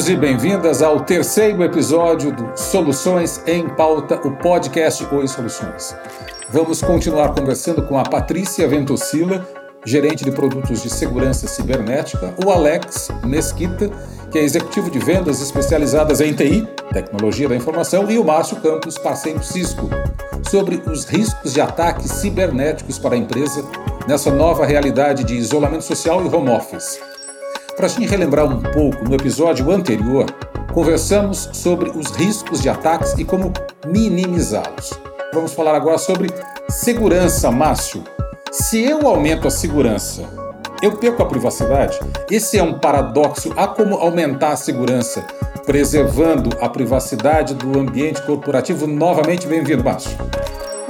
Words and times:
bem-vindos 0.00 0.08
e 0.08 0.16
bem-vindas 0.16 0.82
ao 0.82 1.00
terceiro 1.00 1.62
episódio 1.62 2.32
do 2.32 2.56
Soluções 2.56 3.42
em 3.46 3.68
Pauta, 3.68 4.18
o 4.26 4.34
podcast 4.36 5.04
Oi 5.12 5.28
Soluções. 5.28 5.94
Vamos 6.48 6.80
continuar 6.80 7.34
conversando 7.34 7.82
com 7.82 7.98
a 7.98 8.02
Patrícia 8.02 8.66
Ventosila, 8.66 9.46
gerente 9.84 10.24
de 10.24 10.32
produtos 10.32 10.82
de 10.82 10.88
segurança 10.88 11.46
cibernética, 11.46 12.34
o 12.42 12.50
Alex 12.50 13.10
Mesquita, 13.26 13.90
que 14.30 14.38
é 14.38 14.42
executivo 14.42 14.90
de 14.90 14.98
vendas 14.98 15.42
especializadas 15.42 16.20
em 16.20 16.32
TI, 16.32 16.66
tecnologia 16.92 17.48
da 17.48 17.56
informação, 17.56 18.10
e 18.10 18.18
o 18.18 18.24
Márcio 18.24 18.56
Campos, 18.56 18.96
parceiro 18.96 19.42
Cisco, 19.42 19.90
sobre 20.48 20.82
os 20.86 21.04
riscos 21.04 21.52
de 21.52 21.60
ataques 21.60 22.10
cibernéticos 22.12 22.98
para 22.98 23.16
a 23.16 23.18
empresa 23.18 23.62
nessa 24.08 24.30
nova 24.30 24.64
realidade 24.64 25.24
de 25.24 25.34
isolamento 25.34 25.84
social 25.84 26.24
e 26.24 26.34
home 26.34 26.50
office. 26.50 27.09
Para 27.80 27.88
gente 27.88 28.10
relembrar 28.10 28.44
um 28.44 28.60
pouco, 28.60 29.08
no 29.08 29.14
episódio 29.14 29.70
anterior, 29.70 30.26
conversamos 30.74 31.48
sobre 31.54 31.88
os 31.88 32.10
riscos 32.10 32.60
de 32.60 32.68
ataques 32.68 33.14
e 33.16 33.24
como 33.24 33.54
minimizá-los. 33.86 34.92
Vamos 35.32 35.54
falar 35.54 35.74
agora 35.74 35.96
sobre 35.96 36.28
segurança, 36.68 37.50
Márcio. 37.50 38.04
Se 38.52 38.84
eu 38.84 39.08
aumento 39.08 39.48
a 39.48 39.50
segurança, 39.50 40.28
eu 40.82 40.98
perco 40.98 41.22
a 41.22 41.26
privacidade? 41.26 41.98
Esse 42.30 42.58
é 42.58 42.62
um 42.62 42.78
paradoxo. 42.78 43.50
Há 43.56 43.66
como 43.66 43.94
aumentar 43.94 44.50
a 44.50 44.56
segurança, 44.56 45.24
preservando 45.64 46.50
a 46.60 46.68
privacidade 46.68 47.54
do 47.54 47.80
ambiente 47.80 48.20
corporativo? 48.20 48.86
Novamente, 48.86 49.46
bem-vindo, 49.46 49.82
Márcio. 49.82 50.18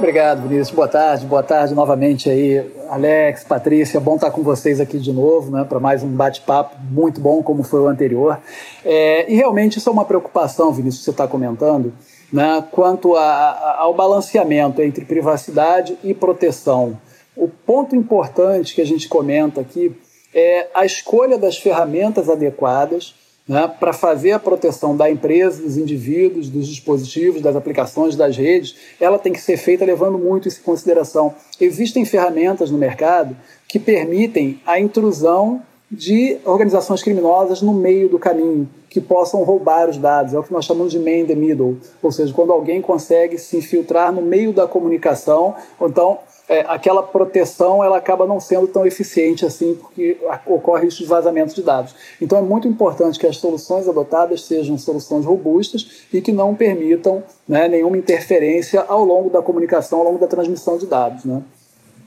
Obrigado, 0.01 0.47
Vinícius. 0.47 0.71
Boa 0.71 0.87
tarde, 0.87 1.27
boa 1.27 1.43
tarde 1.43 1.75
novamente 1.75 2.27
aí, 2.27 2.67
Alex, 2.89 3.43
Patrícia. 3.43 3.99
Bom 3.99 4.15
estar 4.15 4.31
com 4.31 4.41
vocês 4.41 4.79
aqui 4.79 4.97
de 4.97 5.13
novo, 5.13 5.51
né, 5.51 5.63
para 5.63 5.79
mais 5.79 6.01
um 6.01 6.07
bate-papo 6.07 6.75
muito 6.89 7.21
bom, 7.21 7.43
como 7.43 7.61
foi 7.61 7.81
o 7.81 7.87
anterior. 7.87 8.39
É, 8.83 9.31
e 9.31 9.35
realmente 9.35 9.77
isso 9.77 9.87
é 9.87 9.91
uma 9.91 10.03
preocupação, 10.03 10.73
Vinícius, 10.73 11.01
que 11.01 11.05
você 11.05 11.11
está 11.11 11.27
comentando, 11.27 11.93
né, 12.33 12.63
quanto 12.71 13.15
a, 13.15 13.21
a, 13.21 13.81
ao 13.81 13.93
balanceamento 13.93 14.81
entre 14.81 15.05
privacidade 15.05 15.95
e 16.03 16.15
proteção. 16.15 16.97
O 17.35 17.47
ponto 17.47 17.95
importante 17.95 18.73
que 18.73 18.81
a 18.81 18.85
gente 18.85 19.07
comenta 19.07 19.61
aqui 19.61 19.95
é 20.33 20.65
a 20.73 20.83
escolha 20.83 21.37
das 21.37 21.57
ferramentas 21.57 22.27
adequadas 22.27 23.13
né, 23.47 23.67
para 23.79 23.93
fazer 23.93 24.31
a 24.31 24.39
proteção 24.39 24.95
da 24.95 25.09
empresa, 25.09 25.61
dos 25.61 25.77
indivíduos, 25.77 26.49
dos 26.49 26.67
dispositivos, 26.67 27.41
das 27.41 27.55
aplicações, 27.55 28.15
das 28.15 28.37
redes, 28.37 28.75
ela 28.99 29.19
tem 29.19 29.33
que 29.33 29.41
ser 29.41 29.57
feita 29.57 29.83
levando 29.83 30.17
muito 30.17 30.47
isso 30.47 30.59
em 30.59 30.63
consideração. 30.63 31.33
Existem 31.59 32.05
ferramentas 32.05 32.71
no 32.71 32.77
mercado 32.77 33.35
que 33.67 33.79
permitem 33.79 34.59
a 34.65 34.79
intrusão 34.79 35.61
de 35.91 36.37
organizações 36.45 37.03
criminosas 37.03 37.61
no 37.61 37.73
meio 37.73 38.07
do 38.07 38.17
caminho, 38.17 38.69
que 38.89 39.01
possam 39.01 39.43
roubar 39.43 39.89
os 39.89 39.97
dados. 39.97 40.33
É 40.33 40.39
o 40.39 40.43
que 40.43 40.53
nós 40.53 40.63
chamamos 40.63 40.91
de 40.91 40.99
man 40.99 41.17
in 41.17 41.25
the 41.25 41.35
middle, 41.35 41.77
ou 42.01 42.11
seja, 42.11 42.33
quando 42.33 42.53
alguém 42.53 42.81
consegue 42.81 43.37
se 43.37 43.57
infiltrar 43.57 44.13
no 44.13 44.21
meio 44.21 44.53
da 44.53 44.65
comunicação, 44.65 45.53
então 45.81 46.19
é, 46.51 46.65
aquela 46.67 47.01
proteção 47.01 47.81
ela 47.81 47.95
acaba 47.95 48.27
não 48.27 48.37
sendo 48.37 48.67
tão 48.67 48.85
eficiente 48.85 49.45
assim, 49.45 49.73
porque 49.73 50.17
ocorre 50.45 50.87
isso 50.87 50.97
de 50.97 51.05
vazamento 51.05 51.55
de 51.55 51.63
dados. 51.63 51.95
Então 52.19 52.37
é 52.37 52.41
muito 52.41 52.67
importante 52.67 53.17
que 53.17 53.25
as 53.25 53.37
soluções 53.37 53.87
adotadas 53.87 54.43
sejam 54.43 54.77
soluções 54.77 55.25
robustas 55.25 56.03
e 56.11 56.19
que 56.19 56.33
não 56.33 56.53
permitam 56.53 57.23
né, 57.47 57.69
nenhuma 57.69 57.97
interferência 57.97 58.81
ao 58.81 59.05
longo 59.05 59.29
da 59.29 59.41
comunicação, 59.41 59.99
ao 59.99 60.05
longo 60.05 60.19
da 60.19 60.27
transmissão 60.27 60.77
de 60.77 60.85
dados. 60.85 61.23
Né? 61.23 61.41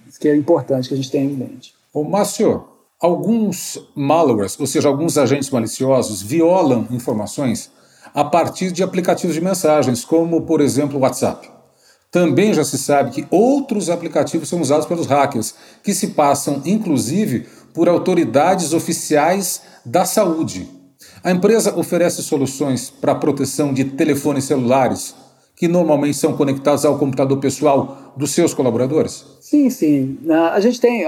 Isso 0.07 0.21
que 0.21 0.29
é 0.29 0.37
importante 0.37 0.89
que 0.89 0.95
a 0.95 0.97
gente 0.99 1.11
tenha 1.11 1.25
em 1.25 1.35
mente. 1.35 1.75
Ô, 1.91 2.05
Márcio, 2.05 2.65
alguns 3.01 3.79
malwares, 3.97 4.61
ou 4.61 4.67
seja, 4.67 4.91
alguns 4.91 5.17
agentes 5.17 5.49
maliciosos, 5.49 6.21
violam 6.21 6.87
informações 6.91 7.73
a 8.13 8.23
partir 8.23 8.71
de 8.71 8.83
aplicativos 8.83 9.35
de 9.35 9.41
mensagens, 9.41 10.05
como, 10.05 10.43
por 10.43 10.61
exemplo, 10.61 10.99
o 10.99 11.01
WhatsApp. 11.01 11.55
Também 12.15 12.55
já 12.55 12.63
se 12.63 12.79
sabe 12.79 13.11
que 13.11 13.27
outros 13.29 13.91
aplicativos 13.91 14.49
são 14.49 14.61
usados 14.61 14.87
pelos 14.87 15.09
hackers, 15.09 15.53
que 15.83 15.93
se 15.93 16.11
passam 16.11 16.63
inclusive 16.65 17.45
por 17.75 17.89
autoridades 17.89 18.73
oficiais 18.73 19.63
da 19.85 20.05
saúde. 20.05 20.71
A 21.25 21.33
empresa 21.33 21.77
oferece 21.77 22.23
soluções 22.23 22.89
para 22.89 23.17
proteção 23.17 23.75
de 23.75 23.83
telefones 23.83 24.45
celulares, 24.45 25.13
que 25.57 25.67
normalmente 25.67 26.17
são 26.17 26.37
conectados 26.37 26.85
ao 26.85 26.97
computador 27.01 27.39
pessoal 27.39 28.15
dos 28.17 28.31
seus 28.31 28.55
colaboradores? 28.55 29.27
Sim, 29.41 29.69
sim. 29.69 30.17
A 30.53 30.61
gente 30.61 30.81
tem. 30.81 31.05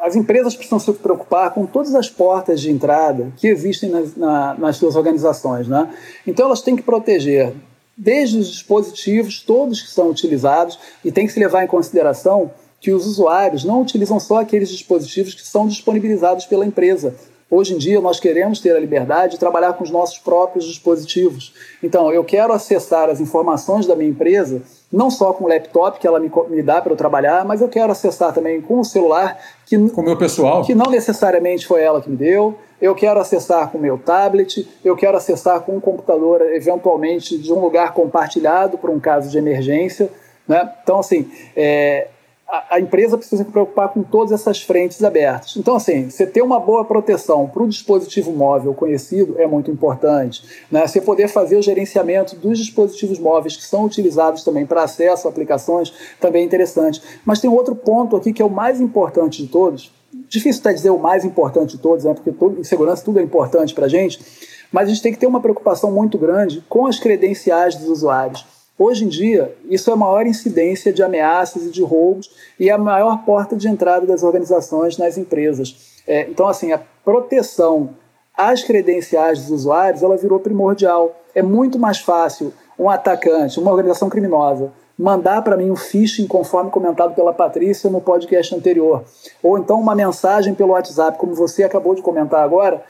As 0.00 0.14
empresas 0.14 0.54
precisam 0.54 0.78
se 0.78 0.92
preocupar 0.92 1.52
com 1.52 1.66
todas 1.66 1.96
as 1.96 2.08
portas 2.08 2.60
de 2.60 2.70
entrada 2.70 3.32
que 3.36 3.48
existem 3.48 3.90
nas, 3.90 4.14
na, 4.14 4.54
nas 4.54 4.76
suas 4.76 4.94
organizações. 4.94 5.66
Né? 5.66 5.92
Então, 6.24 6.46
elas 6.46 6.62
têm 6.62 6.76
que 6.76 6.82
proteger 6.82 7.52
desde 7.98 8.38
os 8.38 8.48
dispositivos, 8.48 9.42
todos 9.42 9.82
que 9.82 9.90
são 9.90 10.08
utilizados, 10.08 10.78
e 11.04 11.10
tem 11.10 11.26
que 11.26 11.32
se 11.32 11.40
levar 11.40 11.64
em 11.64 11.66
consideração 11.66 12.50
que 12.80 12.92
os 12.92 13.06
usuários 13.06 13.64
não 13.64 13.82
utilizam 13.82 14.20
só 14.20 14.40
aqueles 14.40 14.68
dispositivos 14.68 15.34
que 15.34 15.44
são 15.44 15.66
disponibilizados 15.66 16.46
pela 16.46 16.64
empresa. 16.64 17.14
Hoje 17.50 17.74
em 17.74 17.78
dia, 17.78 17.98
nós 18.00 18.20
queremos 18.20 18.60
ter 18.60 18.76
a 18.76 18.78
liberdade 18.78 19.32
de 19.32 19.38
trabalhar 19.38 19.72
com 19.72 19.82
os 19.82 19.90
nossos 19.90 20.18
próprios 20.18 20.66
dispositivos. 20.66 21.54
Então, 21.82 22.12
eu 22.12 22.22
quero 22.22 22.52
acessar 22.52 23.08
as 23.08 23.20
informações 23.20 23.86
da 23.86 23.96
minha 23.96 24.10
empresa, 24.10 24.62
não 24.92 25.10
só 25.10 25.32
com 25.32 25.44
o 25.44 25.48
laptop 25.48 25.98
que 25.98 26.06
ela 26.06 26.20
me, 26.20 26.30
me 26.50 26.62
dá 26.62 26.82
para 26.82 26.92
eu 26.92 26.96
trabalhar, 26.96 27.46
mas 27.46 27.62
eu 27.62 27.68
quero 27.68 27.90
acessar 27.90 28.34
também 28.34 28.60
com 28.60 28.80
o 28.80 28.84
celular, 28.84 29.38
que, 29.64 29.78
com 29.88 30.02
o 30.02 30.04
meu 30.04 30.16
pessoal. 30.16 30.62
que 30.62 30.74
não 30.74 30.90
necessariamente 30.90 31.66
foi 31.66 31.82
ela 31.82 32.02
que 32.02 32.10
me 32.10 32.16
deu, 32.16 32.54
eu 32.80 32.94
quero 32.94 33.18
acessar 33.18 33.70
com 33.70 33.78
meu 33.78 33.98
tablet, 33.98 34.68
eu 34.84 34.96
quero 34.96 35.16
acessar 35.16 35.60
com 35.60 35.76
um 35.76 35.80
computador, 35.80 36.42
eventualmente, 36.52 37.36
de 37.36 37.52
um 37.52 37.58
lugar 37.58 37.92
compartilhado 37.92 38.78
para 38.78 38.90
um 38.90 39.00
caso 39.00 39.28
de 39.30 39.38
emergência. 39.38 40.10
Né? 40.46 40.70
Então, 40.82 41.00
assim, 41.00 41.30
é, 41.56 42.08
a, 42.48 42.76
a, 42.76 42.80
empresa 42.80 43.18
precisa 43.18 43.44
se 43.44 43.50
preocupar 43.50 43.90
com 43.90 44.02
todas 44.02 44.32
essas 44.32 44.62
frentes 44.62 45.04
abertas. 45.04 45.56
Então, 45.56 45.76
assim, 45.76 46.08
você 46.08 46.26
ter 46.26 46.40
uma 46.40 46.58
boa 46.58 46.84
proteção 46.84 47.46
para 47.46 47.62
o 47.62 47.68
dispositivo 47.68 48.32
móvel 48.32 48.72
conhecido 48.72 49.34
é 49.38 49.46
muito 49.46 49.70
importante. 49.70 50.42
Né? 50.70 50.86
Você 50.86 51.00
poder 51.00 51.28
fazer 51.28 51.56
o 51.56 51.62
gerenciamento 51.62 52.36
dos 52.36 52.58
dispositivos 52.58 53.18
móveis 53.18 53.56
que 53.56 53.64
são 53.64 53.84
utilizados 53.84 54.44
também 54.44 54.64
para 54.64 54.84
acesso 54.84 55.28
a 55.28 55.30
aplicações 55.30 55.92
também 56.18 56.42
é 56.42 56.46
interessante. 56.46 57.02
Mas 57.24 57.40
tem 57.40 57.50
outro 57.50 57.76
ponto 57.76 58.16
aqui 58.16 58.32
que 58.32 58.40
é 58.40 58.44
o 58.44 58.50
mais 58.50 58.80
importante 58.80 59.42
de 59.42 59.48
todos, 59.48 59.92
difícil 60.28 60.60
até 60.60 60.72
dizer 60.72 60.90
o 60.90 60.98
mais 60.98 61.24
importante 61.24 61.76
de 61.76 61.82
todos, 61.82 62.04
né? 62.04 62.14
porque 62.14 62.32
tudo, 62.32 62.60
em 62.60 62.64
segurança 62.64 63.04
tudo 63.04 63.18
é 63.18 63.22
importante 63.22 63.74
para 63.74 63.86
a 63.86 63.88
gente, 63.88 64.20
mas 64.70 64.88
a 64.88 64.92
gente 64.92 65.02
tem 65.02 65.12
que 65.12 65.18
ter 65.18 65.26
uma 65.26 65.40
preocupação 65.40 65.90
muito 65.90 66.18
grande 66.18 66.62
com 66.68 66.86
as 66.86 66.98
credenciais 66.98 67.74
dos 67.74 67.88
usuários. 67.88 68.44
Hoje 68.78 69.04
em 69.04 69.08
dia, 69.08 69.56
isso 69.68 69.90
é 69.90 69.92
a 69.94 69.96
maior 69.96 70.24
incidência 70.24 70.92
de 70.92 71.02
ameaças 71.02 71.66
e 71.66 71.70
de 71.70 71.82
roubos 71.82 72.30
e 72.60 72.68
é 72.68 72.72
a 72.72 72.78
maior 72.78 73.24
porta 73.24 73.56
de 73.56 73.66
entrada 73.66 74.06
das 74.06 74.22
organizações 74.22 74.96
nas 74.96 75.18
empresas. 75.18 75.98
É, 76.06 76.28
então, 76.30 76.46
assim, 76.46 76.72
a 76.72 76.80
proteção 77.04 77.90
às 78.36 78.62
credenciais 78.62 79.40
dos 79.40 79.50
usuários, 79.50 80.02
ela 80.04 80.16
virou 80.16 80.38
primordial. 80.38 81.20
É 81.34 81.42
muito 81.42 81.76
mais 81.76 81.98
fácil 81.98 82.52
um 82.78 82.88
atacante, 82.88 83.58
uma 83.58 83.72
organização 83.72 84.08
criminosa, 84.08 84.70
mandar 84.98 85.42
para 85.42 85.56
mim 85.56 85.70
um 85.70 85.76
phishing 85.76 86.26
conforme 86.26 86.70
comentado 86.70 87.14
pela 87.14 87.32
Patrícia 87.32 87.88
no 87.88 88.00
podcast 88.00 88.54
anterior, 88.54 89.04
ou 89.42 89.56
então 89.56 89.80
uma 89.80 89.94
mensagem 89.94 90.54
pelo 90.54 90.72
WhatsApp, 90.72 91.16
como 91.16 91.34
você 91.34 91.62
acabou 91.62 91.94
de 91.94 92.02
comentar 92.02 92.42
agora, 92.42 92.82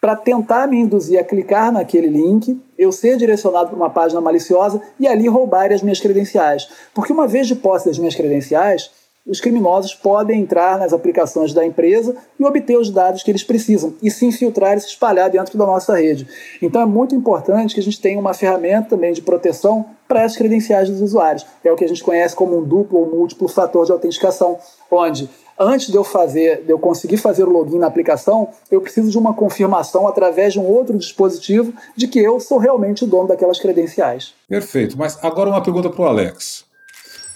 para 0.00 0.16
tentar 0.16 0.66
me 0.66 0.78
induzir 0.78 1.20
a 1.20 1.24
clicar 1.24 1.70
naquele 1.70 2.08
link, 2.08 2.58
eu 2.78 2.90
ser 2.90 3.18
direcionado 3.18 3.68
para 3.68 3.76
uma 3.76 3.90
página 3.90 4.18
maliciosa 4.18 4.80
e 4.98 5.06
ali 5.06 5.28
roubar 5.28 5.70
as 5.70 5.82
minhas 5.82 6.00
credenciais. 6.00 6.70
Porque 6.94 7.12
uma 7.12 7.28
vez 7.28 7.46
de 7.46 7.54
posse 7.54 7.84
das 7.84 7.98
minhas 7.98 8.14
credenciais, 8.14 8.90
os 9.26 9.38
criminosos 9.40 9.94
podem 9.94 10.40
entrar 10.40 10.78
nas 10.78 10.94
aplicações 10.94 11.52
da 11.52 11.66
empresa 11.66 12.16
e 12.38 12.44
obter 12.44 12.78
os 12.78 12.88
dados 12.88 13.22
que 13.22 13.30
eles 13.30 13.44
precisam 13.44 13.92
e 14.02 14.10
se 14.10 14.24
infiltrar 14.24 14.78
e 14.78 14.80
se 14.80 14.88
espalhar 14.88 15.28
dentro 15.28 15.58
da 15.58 15.66
nossa 15.66 15.94
rede. 15.94 16.26
Então 16.62 16.80
é 16.80 16.86
muito 16.86 17.14
importante 17.14 17.74
que 17.74 17.80
a 17.80 17.82
gente 17.82 18.00
tenha 18.00 18.18
uma 18.18 18.32
ferramenta 18.32 18.88
também 18.88 19.12
de 19.12 19.20
proteção 19.20 19.84
para 20.10 20.24
as 20.24 20.36
credenciais 20.36 20.90
dos 20.90 21.00
usuários. 21.00 21.46
É 21.62 21.70
o 21.70 21.76
que 21.76 21.84
a 21.84 21.88
gente 21.88 22.02
conhece 22.02 22.34
como 22.34 22.58
um 22.58 22.64
duplo 22.64 22.98
ou 22.98 23.06
múltiplo 23.06 23.46
fator 23.46 23.86
de 23.86 23.92
autenticação, 23.92 24.58
onde 24.90 25.30
antes 25.56 25.86
de 25.86 25.96
eu 25.96 26.02
fazer, 26.02 26.64
de 26.64 26.72
eu 26.72 26.80
conseguir 26.80 27.16
fazer 27.16 27.44
o 27.44 27.50
login 27.50 27.78
na 27.78 27.86
aplicação, 27.86 28.48
eu 28.72 28.80
preciso 28.80 29.08
de 29.08 29.16
uma 29.16 29.32
confirmação 29.32 30.08
através 30.08 30.54
de 30.54 30.58
um 30.58 30.66
outro 30.66 30.98
dispositivo 30.98 31.72
de 31.94 32.08
que 32.08 32.18
eu 32.18 32.40
sou 32.40 32.58
realmente 32.58 33.04
o 33.04 33.06
dono 33.06 33.28
daquelas 33.28 33.60
credenciais. 33.60 34.34
Perfeito. 34.48 34.98
Mas 34.98 35.16
agora 35.22 35.48
uma 35.48 35.62
pergunta 35.62 35.88
para 35.88 36.02
o 36.02 36.06
Alex. 36.06 36.64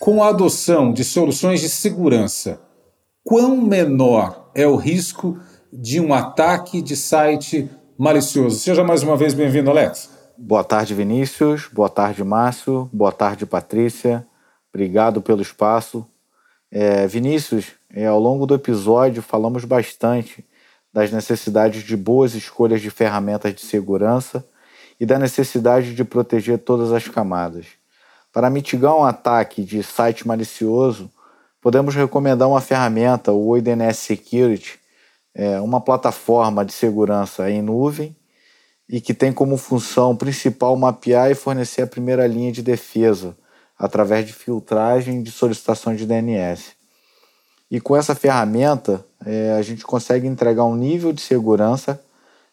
Com 0.01 0.21
a 0.21 0.31
adoção 0.31 0.93
de 0.93 1.05
soluções 1.05 1.61
de 1.61 1.69
segurança, 1.69 2.59
quão 3.23 3.57
menor 3.57 4.51
é 4.53 4.67
o 4.67 4.75
risco 4.75 5.39
de 5.73 6.01
um 6.01 6.13
ataque 6.13 6.83
de 6.83 6.97
site 6.97 7.71
malicioso? 7.97 8.59
Seja 8.59 8.83
mais 8.83 9.05
uma 9.05 9.17
vez 9.17 9.33
bem-vindo, 9.33 9.71
Alex. 9.71 10.14
Boa 10.37 10.65
tarde, 10.65 10.95
Vinícius. 10.95 11.69
Boa 11.73 11.89
tarde, 11.89 12.25
Márcio. 12.25 12.91
Boa 12.93 13.13
tarde, 13.13 13.47
Patrícia. 13.47 14.27
Obrigado 14.73 15.23
pelo 15.23 15.41
espaço. 15.41 16.05
É, 16.73 17.07
Vinícius, 17.07 17.67
é, 17.89 18.07
ao 18.07 18.19
longo 18.19 18.45
do 18.45 18.53
episódio 18.57 19.23
falamos 19.23 19.65
bastante 19.65 20.45
das 20.93 21.13
necessidades 21.13 21.85
de 21.85 21.97
boas 21.97 22.35
escolhas 22.35 22.83
de 22.83 22.91
ferramentas 22.91 23.55
de 23.55 23.61
segurança 23.61 24.45
e 24.99 25.07
da 25.07 25.21
necessidade 25.21 25.95
de 25.95 26.03
proteger 26.03 26.59
todas 26.59 26.91
as 26.91 27.07
camadas. 27.07 27.67
Para 28.33 28.51
mitigar 28.51 28.97
um 28.97 29.05
ataque 29.05 29.63
de 29.63 29.85
site 29.85 30.27
malicioso, 30.27 31.09
podemos 31.61 31.95
recomendar 31.95 32.49
uma 32.49 32.61
ferramenta, 32.61 33.31
o 33.31 33.57
IDNS 33.57 33.99
Security, 33.99 34.81
é 35.33 35.61
uma 35.61 35.81
plataforma 35.81 36.65
de 36.65 36.73
segurança 36.73 37.49
em 37.49 37.63
nuvem 37.63 38.17
e 38.89 39.01
que 39.01 39.15
tem 39.15 39.33
como 39.33 39.57
função 39.57 40.15
principal 40.15 40.77
mapear 40.77 41.31
e 41.31 41.35
fornecer 41.35 41.83
a 41.83 41.87
primeira 41.87 42.27
linha 42.27 42.53
de 42.53 42.63
defesa 42.63 43.37
através 43.79 44.27
de 44.27 44.33
filtragem 44.33 45.23
de 45.23 45.31
solicitação 45.31 45.95
de 45.95 46.07
DNS. 46.07 46.73
E 47.71 47.81
com 47.81 47.97
essa 47.97 48.15
ferramenta, 48.15 49.05
é, 49.25 49.53
a 49.53 49.63
gente 49.63 49.85
consegue 49.85 50.27
entregar 50.27 50.65
um 50.65 50.77
nível 50.77 51.13
de 51.13 51.21
segurança 51.21 52.01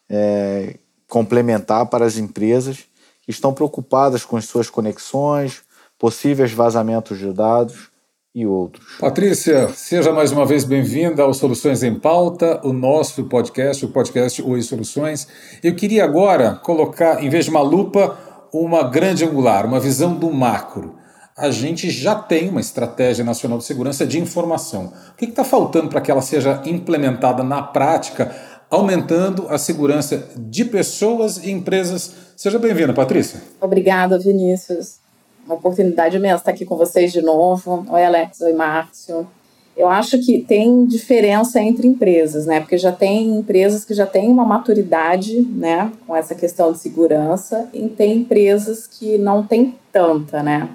é, 0.08 0.78
complementar 1.06 1.86
para 1.86 2.04
as 2.04 2.16
empresas 2.16 2.84
que 3.22 3.30
estão 3.30 3.54
preocupadas 3.54 4.24
com 4.24 4.36
as 4.36 4.46
suas 4.46 4.68
conexões, 4.68 5.62
possíveis 5.98 6.52
vazamentos 6.52 7.18
de 7.18 7.32
dados 7.32 7.91
e 8.34 8.46
outros. 8.46 8.98
Patrícia, 8.98 9.68
seja 9.68 10.10
mais 10.12 10.32
uma 10.32 10.46
vez 10.46 10.64
bem-vinda 10.64 11.22
ao 11.22 11.34
Soluções 11.34 11.82
em 11.82 11.94
Pauta, 11.94 12.60
o 12.64 12.72
nosso 12.72 13.24
podcast, 13.24 13.84
o 13.84 13.90
podcast 13.90 14.42
Oi 14.42 14.62
Soluções. 14.62 15.28
Eu 15.62 15.74
queria 15.74 16.04
agora 16.04 16.54
colocar, 16.54 17.22
em 17.22 17.28
vez 17.28 17.44
de 17.44 17.50
uma 17.50 17.60
lupa, 17.60 18.16
uma 18.52 18.84
grande 18.84 19.24
angular, 19.24 19.66
uma 19.66 19.78
visão 19.78 20.14
do 20.14 20.30
macro. 20.32 20.96
A 21.36 21.50
gente 21.50 21.90
já 21.90 22.14
tem 22.14 22.48
uma 22.48 22.60
estratégia 22.60 23.24
nacional 23.24 23.58
de 23.58 23.64
segurança 23.64 24.06
de 24.06 24.18
informação. 24.18 24.92
O 25.12 25.16
que 25.16 25.26
está 25.26 25.44
faltando 25.44 25.88
para 25.88 26.00
que 26.00 26.10
ela 26.10 26.22
seja 26.22 26.62
implementada 26.64 27.42
na 27.42 27.62
prática, 27.62 28.34
aumentando 28.70 29.46
a 29.50 29.58
segurança 29.58 30.30
de 30.38 30.64
pessoas 30.64 31.36
e 31.38 31.50
empresas? 31.50 32.14
Seja 32.34 32.58
bem-vinda, 32.58 32.94
Patrícia. 32.94 33.42
Obrigada, 33.60 34.18
Vinícius 34.18 35.01
uma 35.44 35.54
oportunidade 35.56 36.16
imensa 36.16 36.36
estar 36.36 36.50
aqui 36.50 36.64
com 36.64 36.76
vocês 36.76 37.12
de 37.12 37.20
novo. 37.20 37.84
Oi, 37.90 38.04
Alex. 38.04 38.40
Oi, 38.40 38.52
Márcio. 38.52 39.26
Eu 39.76 39.88
acho 39.88 40.18
que 40.18 40.40
tem 40.40 40.84
diferença 40.84 41.60
entre 41.60 41.86
empresas, 41.86 42.44
né? 42.46 42.60
Porque 42.60 42.76
já 42.76 42.92
tem 42.92 43.38
empresas 43.38 43.84
que 43.84 43.94
já 43.94 44.04
têm 44.04 44.28
uma 44.28 44.44
maturidade, 44.44 45.40
né, 45.40 45.90
com 46.06 46.14
essa 46.14 46.34
questão 46.34 46.72
de 46.72 46.78
segurança, 46.78 47.68
e 47.72 47.88
tem 47.88 48.18
empresas 48.18 48.86
que 48.86 49.16
não 49.16 49.42
têm 49.42 49.74
tanta, 49.90 50.42
né? 50.42 50.68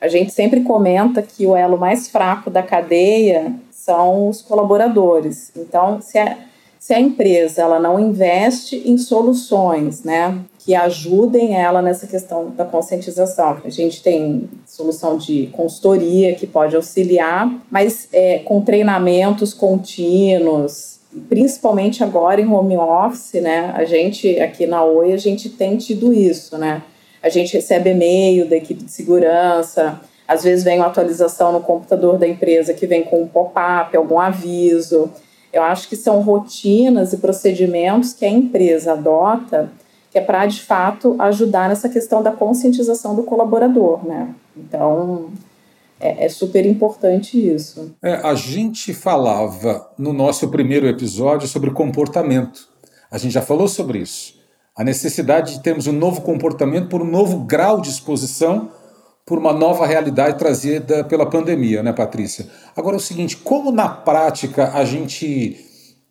A 0.00 0.06
gente 0.08 0.32
sempre 0.32 0.62
comenta 0.62 1.20
que 1.20 1.46
o 1.46 1.56
elo 1.56 1.76
mais 1.76 2.08
fraco 2.08 2.48
da 2.48 2.62
cadeia 2.62 3.54
são 3.70 4.28
os 4.28 4.40
colaboradores. 4.40 5.52
Então, 5.56 6.00
se 6.00 6.18
a, 6.18 6.38
se 6.78 6.94
a 6.94 7.00
empresa 7.00 7.62
ela 7.62 7.80
não 7.80 7.98
investe 7.98 8.82
em 8.84 8.96
soluções, 8.98 10.04
né, 10.04 10.40
que 10.64 10.74
ajudem 10.76 11.56
ela 11.56 11.82
nessa 11.82 12.06
questão 12.06 12.50
da 12.50 12.64
conscientização. 12.64 13.58
A 13.64 13.68
gente 13.68 14.00
tem 14.00 14.48
solução 14.64 15.18
de 15.18 15.48
consultoria 15.52 16.34
que 16.34 16.46
pode 16.46 16.76
auxiliar, 16.76 17.52
mas 17.68 18.08
é, 18.12 18.38
com 18.38 18.60
treinamentos 18.60 19.52
contínuos, 19.52 21.00
principalmente 21.28 22.04
agora 22.04 22.40
em 22.40 22.46
home 22.46 22.76
office, 22.76 23.42
né? 23.42 23.72
A 23.74 23.84
gente 23.84 24.38
aqui 24.40 24.64
na 24.64 24.84
Oi 24.84 25.12
a 25.12 25.16
gente 25.16 25.48
tem 25.50 25.76
tido 25.76 26.12
isso, 26.12 26.56
né? 26.56 26.82
A 27.20 27.28
gente 27.28 27.54
recebe 27.54 27.90
e-mail 27.90 28.48
da 28.48 28.56
equipe 28.56 28.84
de 28.84 28.90
segurança, 28.90 30.00
às 30.28 30.44
vezes 30.44 30.64
vem 30.64 30.78
uma 30.78 30.86
atualização 30.86 31.52
no 31.52 31.60
computador 31.60 32.18
da 32.18 32.26
empresa 32.26 32.72
que 32.72 32.86
vem 32.86 33.02
com 33.02 33.22
um 33.22 33.26
pop-up, 33.26 33.96
algum 33.96 34.18
aviso. 34.18 35.10
Eu 35.52 35.62
acho 35.62 35.88
que 35.88 35.96
são 35.96 36.22
rotinas 36.22 37.12
e 37.12 37.18
procedimentos 37.18 38.12
que 38.12 38.24
a 38.24 38.30
empresa 38.30 38.92
adota 38.92 39.70
que 40.12 40.18
é 40.18 40.20
para, 40.20 40.44
de 40.44 40.60
fato, 40.60 41.16
ajudar 41.18 41.70
nessa 41.70 41.88
questão 41.88 42.22
da 42.22 42.30
conscientização 42.30 43.16
do 43.16 43.22
colaborador, 43.22 44.06
né? 44.06 44.34
Então, 44.54 45.30
é, 45.98 46.26
é 46.26 46.28
super 46.28 46.66
importante 46.66 47.38
isso. 47.38 47.94
É, 48.02 48.14
a 48.16 48.34
gente 48.34 48.92
falava 48.92 49.90
no 49.96 50.12
nosso 50.12 50.48
primeiro 50.48 50.86
episódio 50.86 51.48
sobre 51.48 51.70
comportamento. 51.70 52.68
A 53.10 53.16
gente 53.16 53.32
já 53.32 53.40
falou 53.40 53.66
sobre 53.66 54.00
isso. 54.00 54.34
A 54.76 54.84
necessidade 54.84 55.54
de 55.54 55.62
termos 55.62 55.86
um 55.86 55.92
novo 55.92 56.20
comportamento 56.20 56.88
por 56.88 57.00
um 57.00 57.10
novo 57.10 57.38
grau 57.38 57.80
de 57.80 57.88
exposição 57.88 58.70
por 59.24 59.38
uma 59.38 59.52
nova 59.52 59.86
realidade 59.86 60.38
trazida 60.38 61.04
pela 61.04 61.24
pandemia, 61.24 61.82
né, 61.82 61.92
Patrícia? 61.92 62.48
Agora 62.76 62.96
é 62.96 62.98
o 62.98 63.00
seguinte, 63.00 63.36
como 63.36 63.70
na 63.70 63.88
prática 63.88 64.72
a 64.74 64.84
gente 64.84 65.56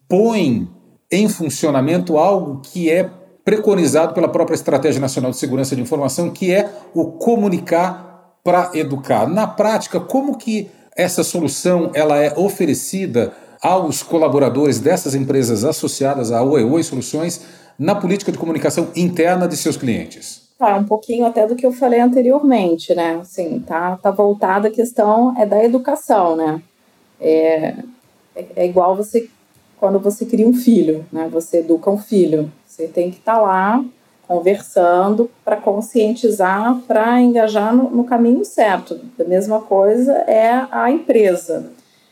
põe 0.07 0.67
em 1.11 1.27
funcionamento 1.27 2.17
algo 2.17 2.61
que 2.61 2.89
é 2.89 3.11
preconizado 3.43 4.13
pela 4.13 4.27
própria 4.27 4.55
Estratégia 4.55 5.01
Nacional 5.01 5.31
de 5.31 5.37
Segurança 5.37 5.75
de 5.75 5.81
Informação, 5.81 6.29
que 6.29 6.51
é 6.51 6.69
o 6.93 7.05
comunicar 7.05 8.37
para 8.43 8.71
educar. 8.73 9.27
Na 9.27 9.47
prática, 9.47 9.99
como 9.99 10.37
que 10.37 10.69
essa 10.95 11.23
solução 11.23 11.91
ela 11.93 12.17
é 12.17 12.37
oferecida 12.37 13.33
aos 13.61 14.01
colaboradores 14.01 14.79
dessas 14.79 15.13
empresas 15.13 15.63
associadas 15.63 16.31
à 16.31 16.41
Oi 16.43 16.83
Soluções 16.83 17.41
na 17.77 17.95
política 17.95 18.31
de 18.31 18.37
comunicação 18.37 18.89
interna 18.95 19.47
de 19.47 19.55
seus 19.55 19.77
clientes? 19.77 20.49
É 20.59 20.75
um 20.75 20.83
pouquinho 20.83 21.25
até 21.25 21.47
do 21.47 21.55
que 21.55 21.65
eu 21.65 21.71
falei 21.71 21.99
anteriormente, 21.99 22.93
né? 22.93 23.17
Assim, 23.19 23.59
tá, 23.65 23.97
tá 23.97 24.11
voltada 24.11 24.67
a 24.67 24.71
questão 24.71 25.35
é 25.39 25.45
da 25.45 25.63
educação, 25.63 26.35
né? 26.35 26.61
É, 27.19 27.75
é, 28.35 28.45
é 28.55 28.65
igual 28.67 28.95
você 28.95 29.27
quando 29.81 29.97
você 29.97 30.27
cria 30.27 30.47
um 30.47 30.53
filho, 30.53 31.03
né? 31.11 31.27
Você 31.31 31.57
educa 31.57 31.89
um 31.89 31.97
filho. 31.97 32.51
Você 32.67 32.85
tem 32.87 33.09
que 33.09 33.17
estar 33.17 33.37
tá 33.37 33.41
lá 33.41 33.83
conversando 34.27 35.27
para 35.43 35.57
conscientizar, 35.57 36.79
para 36.87 37.19
engajar 37.19 37.75
no, 37.75 37.89
no, 37.89 38.03
caminho 38.03 38.45
certo. 38.45 39.01
A 39.19 39.23
mesma 39.23 39.59
coisa 39.59 40.13
é 40.27 40.67
a 40.69 40.91
empresa. 40.91 41.71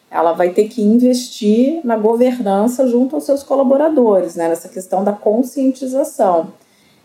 Ela 0.10 0.34
vai 0.34 0.50
ter 0.50 0.68
que 0.68 0.82
investir 0.82 1.80
na 1.84 1.96
governança 1.96 2.88
junto 2.88 3.16
aos 3.16 3.26
seus 3.26 3.44
colaboradores, 3.44 4.36
né, 4.36 4.50
nessa 4.50 4.68
questão 4.68 5.04
da 5.04 5.14
conscientização. 5.14 6.52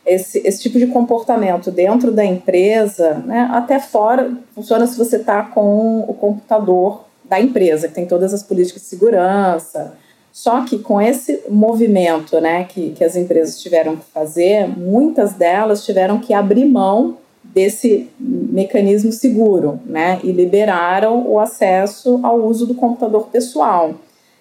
Esse, 0.06 0.38
esse 0.46 0.62
tipo 0.62 0.78
de 0.78 0.86
comportamento 0.86 1.70
dentro 1.70 2.10
da 2.10 2.24
empresa, 2.24 3.22
né, 3.26 3.50
até 3.52 3.78
fora, 3.78 4.32
funciona 4.54 4.86
se 4.86 4.96
você 4.96 5.16
está 5.16 5.42
com 5.42 6.00
o 6.08 6.14
computador 6.14 7.04
da 7.22 7.38
empresa, 7.38 7.86
que 7.86 7.94
tem 7.94 8.06
todas 8.06 8.32
as 8.32 8.42
políticas 8.42 8.80
de 8.80 8.88
segurança, 8.88 9.94
só 10.34 10.64
que 10.64 10.80
com 10.80 11.00
esse 11.00 11.44
movimento 11.48 12.40
né, 12.40 12.64
que, 12.64 12.90
que 12.90 13.04
as 13.04 13.14
empresas 13.14 13.62
tiveram 13.62 13.94
que 13.94 14.04
fazer, 14.12 14.66
muitas 14.66 15.34
delas 15.34 15.84
tiveram 15.84 16.18
que 16.18 16.34
abrir 16.34 16.64
mão 16.64 17.18
desse 17.44 18.10
mecanismo 18.18 19.12
seguro 19.12 19.78
né, 19.86 20.18
e 20.24 20.32
liberaram 20.32 21.24
o 21.24 21.38
acesso 21.38 22.18
ao 22.24 22.40
uso 22.40 22.66
do 22.66 22.74
computador 22.74 23.28
pessoal. 23.28 23.94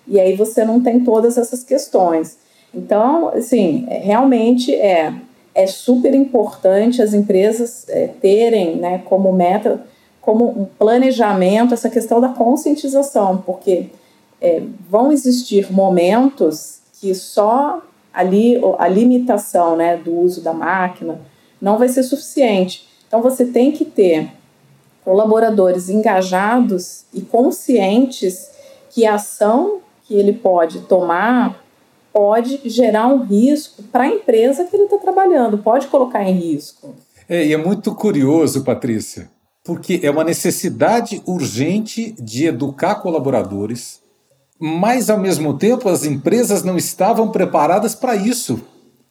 E 0.07 0.19
aí 0.19 0.35
você 0.35 0.65
não 0.65 0.81
tem 0.81 1.01
todas 1.01 1.37
essas 1.37 1.63
questões. 1.63 2.39
Então, 2.73 3.27
assim, 3.27 3.85
realmente 3.87 4.73
é, 4.73 5.13
é 5.53 5.67
super 5.67 6.15
importante 6.15 7.03
as 7.03 7.13
empresas 7.13 7.85
é, 7.87 8.07
terem 8.19 8.77
né, 8.77 9.03
como 9.05 9.31
meta, 9.31 9.85
como 10.19 10.45
um 10.45 10.65
planejamento, 10.65 11.75
essa 11.75 11.87
questão 11.87 12.19
da 12.19 12.29
conscientização, 12.29 13.43
porque 13.45 13.89
é, 14.43 14.61
vão 14.89 15.11
existir 15.11 15.71
momentos 15.71 16.81
que 16.99 17.15
só 17.15 17.81
ali 18.13 18.61
a 18.77 18.87
limitação 18.87 19.75
né, 19.77 19.97
do 19.97 20.13
uso 20.13 20.41
da 20.41 20.53
máquina 20.53 21.19
não 21.59 21.77
vai 21.77 21.87
ser 21.87 22.03
suficiente. 22.03 22.87
Então 23.07 23.21
você 23.21 23.45
tem 23.45 23.71
que 23.71 23.85
ter 23.85 24.29
colaboradores 25.03 25.89
engajados 25.89 27.05
e 27.13 27.21
conscientes 27.21 28.49
que 28.89 29.05
a 29.05 29.15
ação 29.15 29.79
que 30.03 30.13
ele 30.13 30.33
pode 30.33 30.81
tomar 30.81 31.63
pode 32.11 32.61
gerar 32.65 33.07
um 33.07 33.23
risco 33.23 33.81
para 33.83 34.03
a 34.03 34.07
empresa 34.07 34.65
que 34.65 34.75
ele 34.75 34.83
está 34.83 34.97
trabalhando, 34.97 35.57
pode 35.57 35.87
colocar 35.87 36.23
em 36.23 36.33
risco. 36.33 36.93
É, 37.27 37.43
e 37.43 37.53
é 37.53 37.57
muito 37.57 37.95
curioso, 37.95 38.63
Patrícia, 38.63 39.31
porque 39.63 39.99
é 40.03 40.11
uma 40.11 40.23
necessidade 40.23 41.23
urgente 41.25 42.13
de 42.19 42.45
educar 42.45 42.95
colaboradores, 42.95 44.02
mas 44.65 45.09
ao 45.09 45.19
mesmo 45.19 45.57
tempo 45.57 45.89
as 45.89 46.05
empresas 46.05 46.63
não 46.63 46.77
estavam 46.77 47.29
preparadas 47.29 47.93
para 47.93 48.15
isso. 48.15 48.61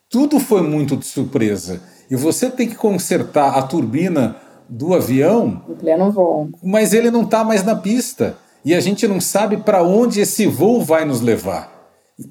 Tudo 0.09 0.40
foi 0.40 0.62
muito 0.62 0.97
de 0.97 1.04
surpresa. 1.04 1.82
E 2.11 2.16
você 2.16 2.49
tem 2.49 2.66
que 2.66 2.75
consertar 2.75 3.59
a 3.59 3.61
turbina 3.61 4.35
do 4.66 4.94
avião. 4.94 5.62
Em 5.68 5.75
pleno 5.75 6.11
voo. 6.11 6.49
Mas 6.62 6.94
ele 6.94 7.11
não 7.11 7.25
está 7.25 7.44
mais 7.44 7.62
na 7.62 7.76
pista. 7.76 8.38
E 8.64 8.75
a 8.75 8.80
gente 8.80 9.06
não 9.06 9.21
sabe 9.21 9.59
para 9.59 9.82
onde 9.82 10.23
esse 10.23 10.47
voo 10.47 10.82
vai 10.82 11.04
nos 11.04 11.21
levar. 11.21 11.71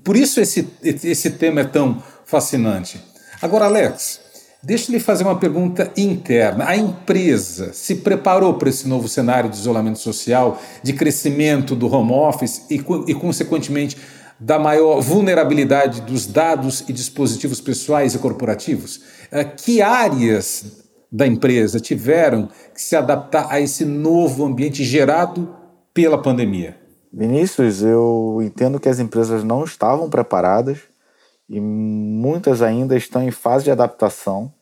Por 0.03 0.15
isso 0.15 0.41
esse, 0.41 0.67
esse 0.81 1.29
tema 1.29 1.61
é 1.61 1.65
tão 1.65 2.01
fascinante. 2.25 2.99
Agora, 3.39 3.65
Alex, 3.65 4.19
Deixa 4.63 4.91
eu 4.91 4.93
lhe 4.93 4.99
fazer 4.99 5.23
uma 5.23 5.39
pergunta 5.39 5.91
interna. 5.97 6.67
A 6.67 6.77
empresa 6.77 7.73
se 7.73 7.95
preparou 7.95 8.53
para 8.53 8.69
esse 8.69 8.87
novo 8.87 9.07
cenário 9.07 9.49
de 9.49 9.55
isolamento 9.55 9.97
social, 9.97 10.59
de 10.83 10.93
crescimento 10.93 11.75
do 11.75 11.91
home 11.91 12.11
office 12.11 12.67
e, 12.69 12.75
e 13.07 13.15
consequentemente, 13.15 13.97
da 14.39 14.59
maior 14.59 15.01
vulnerabilidade 15.01 16.01
dos 16.01 16.27
dados 16.27 16.83
e 16.87 16.93
dispositivos 16.93 17.59
pessoais 17.59 18.13
e 18.13 18.19
corporativos? 18.19 19.01
Eh, 19.31 19.43
que 19.43 19.81
áreas 19.81 20.65
da 21.11 21.25
empresa 21.25 21.79
tiveram 21.79 22.47
que 22.73 22.81
se 22.81 22.95
adaptar 22.95 23.47
a 23.49 23.59
esse 23.59 23.83
novo 23.83 24.45
ambiente 24.45 24.83
gerado 24.83 25.55
pela 25.91 26.21
pandemia? 26.21 26.77
Vinícius, 27.11 27.81
eu 27.81 28.39
entendo 28.43 28.79
que 28.79 28.87
as 28.87 28.99
empresas 28.99 29.43
não 29.43 29.63
estavam 29.63 30.07
preparadas 30.07 30.90
e 31.51 31.59
muitas 31.59 32.61
ainda 32.61 32.95
estão 32.95 33.21
em 33.21 33.29
fase 33.29 33.65
de 33.65 33.71
adaptação. 33.71 34.53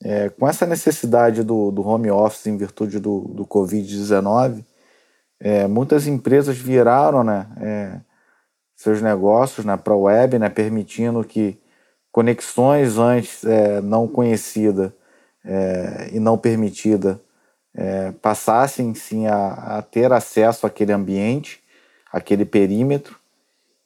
É, 0.00 0.28
com 0.28 0.46
essa 0.46 0.64
necessidade 0.64 1.42
do, 1.42 1.72
do, 1.72 1.84
home 1.84 2.08
office 2.12 2.46
em 2.46 2.56
virtude 2.56 3.00
do, 3.00 3.22
do 3.22 3.44
Covid-19, 3.44 4.64
é, 5.40 5.66
muitas 5.66 6.06
empresas 6.06 6.56
viraram 6.56 7.24
né, 7.24 7.48
é, 7.60 8.00
seus 8.76 9.02
negócios 9.02 9.66
né, 9.66 9.76
para 9.76 9.94
a 9.94 9.96
web, 9.96 10.38
né, 10.38 10.48
permitindo 10.48 11.24
que 11.24 11.58
conexões 12.12 12.98
antes 12.98 13.44
é, 13.44 13.80
não 13.80 14.06
conhecidas 14.06 14.92
é, 15.44 16.10
e 16.12 16.20
não 16.20 16.38
permitidas 16.38 17.16
é, 17.74 18.12
passassem 18.12 18.94
sim 18.94 19.26
a, 19.26 19.78
a, 19.78 19.82
ter 19.82 20.12
acesso 20.12 20.68
àquele 20.68 20.92
ambiente, 20.92 21.60
àquele 22.12 22.44
perímetro. 22.44 23.18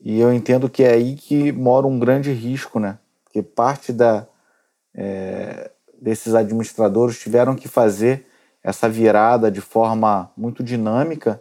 E 0.01 0.19
eu 0.19 0.33
entendo 0.33 0.69
que 0.69 0.83
é 0.83 0.93
aí 0.93 1.15
que 1.15 1.53
mora 1.53 1.87
um 1.87 1.99
grande 1.99 2.33
risco, 2.33 2.81
né? 2.81 2.99
Porque 3.25 3.43
parte 3.43 3.93
da, 3.93 4.27
é, 4.95 5.71
desses 6.01 6.35
administradores 6.35 7.19
tiveram 7.19 7.55
que 7.55 7.69
fazer 7.69 8.27
essa 8.63 8.89
virada 8.89 9.51
de 9.51 9.61
forma 9.61 10.31
muito 10.37 10.63
dinâmica 10.63 11.41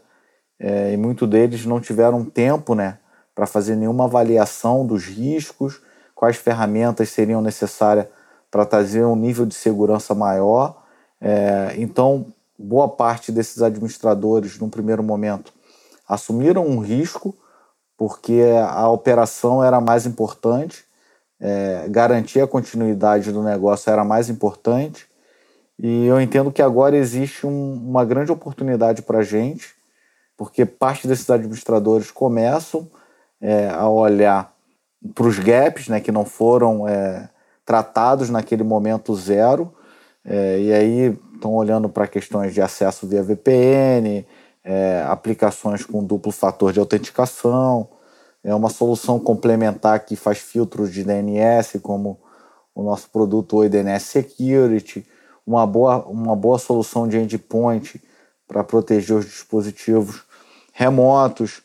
é, 0.60 0.94
e 0.94 0.98
muitos 0.98 1.28
deles 1.28 1.66
não 1.66 1.80
tiveram 1.80 2.26
tempo, 2.26 2.76
né, 2.76 3.00
para 3.34 3.48
fazer 3.48 3.76
nenhuma 3.76 4.06
avaliação 4.06 4.86
dos 4.86 5.06
riscos, 5.06 5.82
quais 6.14 6.36
ferramentas 6.36 7.10
seriam 7.10 7.42
necessárias 7.42 8.08
para 8.52 8.66
trazer 8.66 9.06
um 9.06 9.16
nível 9.16 9.46
de 9.46 9.56
segurança 9.56 10.14
maior. 10.14 10.84
É, 11.22 11.76
então, 11.78 12.34
boa 12.58 12.90
parte 12.90 13.32
desses 13.32 13.62
administradores, 13.62 14.60
num 14.60 14.70
primeiro 14.70 15.02
momento, 15.02 15.54
assumiram 16.08 16.66
um 16.66 16.80
risco, 16.80 17.36
porque 18.00 18.42
a 18.66 18.90
operação 18.90 19.62
era 19.62 19.82
mais 19.82 20.06
importante, 20.06 20.86
é, 21.38 21.86
garantir 21.90 22.40
a 22.40 22.48
continuidade 22.48 23.30
do 23.30 23.44
negócio 23.44 23.92
era 23.92 24.06
mais 24.06 24.30
importante. 24.30 25.06
E 25.78 26.06
eu 26.06 26.22
entendo 26.22 26.50
que 26.50 26.62
agora 26.62 26.96
existe 26.96 27.46
um, 27.46 27.74
uma 27.74 28.06
grande 28.06 28.32
oportunidade 28.32 29.02
para 29.02 29.18
a 29.18 29.22
gente, 29.22 29.74
porque 30.38 30.66
parte 30.66 31.10
desses 31.10 31.30
administradores 31.30 32.10
começam 32.10 32.90
é, 33.42 33.68
a 33.68 33.90
olhar 33.90 34.54
para 35.14 35.28
os 35.28 35.38
gaps 35.38 35.90
né, 35.90 36.00
que 36.00 36.12
não 36.12 36.24
foram 36.24 36.88
é, 36.88 37.28
tratados 37.66 38.30
naquele 38.30 38.64
momento 38.64 39.14
zero, 39.14 39.74
é, 40.24 40.58
e 40.58 40.72
aí 40.72 41.20
estão 41.34 41.54
olhando 41.54 41.90
para 41.90 42.08
questões 42.08 42.54
de 42.54 42.62
acesso 42.62 43.06
via 43.06 43.22
VPN, 43.22 44.26
é, 44.64 45.06
aplicações 45.08 45.86
com 45.86 46.04
duplo 46.04 46.32
fator 46.32 46.72
de 46.74 46.80
autenticação, 46.80 47.90
é 48.44 48.54
uma 48.54 48.70
solução 48.70 49.20
complementar 49.20 50.00
que 50.06 50.16
faz 50.16 50.38
filtros 50.40 50.94
de 50.94 51.04
DNS, 51.04 51.80
como 51.82 52.20
o 52.74 52.84
nosso 52.84 53.10
produto 53.10 53.58
Oi 53.58 53.70
DNS 53.70 54.04
Security, 54.04 55.06
uma 55.46 55.66
boa, 55.66 56.06
uma 56.06 56.36
boa 56.36 56.58
solução 56.58 57.08
de 57.08 57.18
endpoint 57.18 58.02
para 58.48 58.64
proteger 58.64 59.18
os 59.18 59.26
dispositivos 59.26 60.24
remotos 60.74 61.62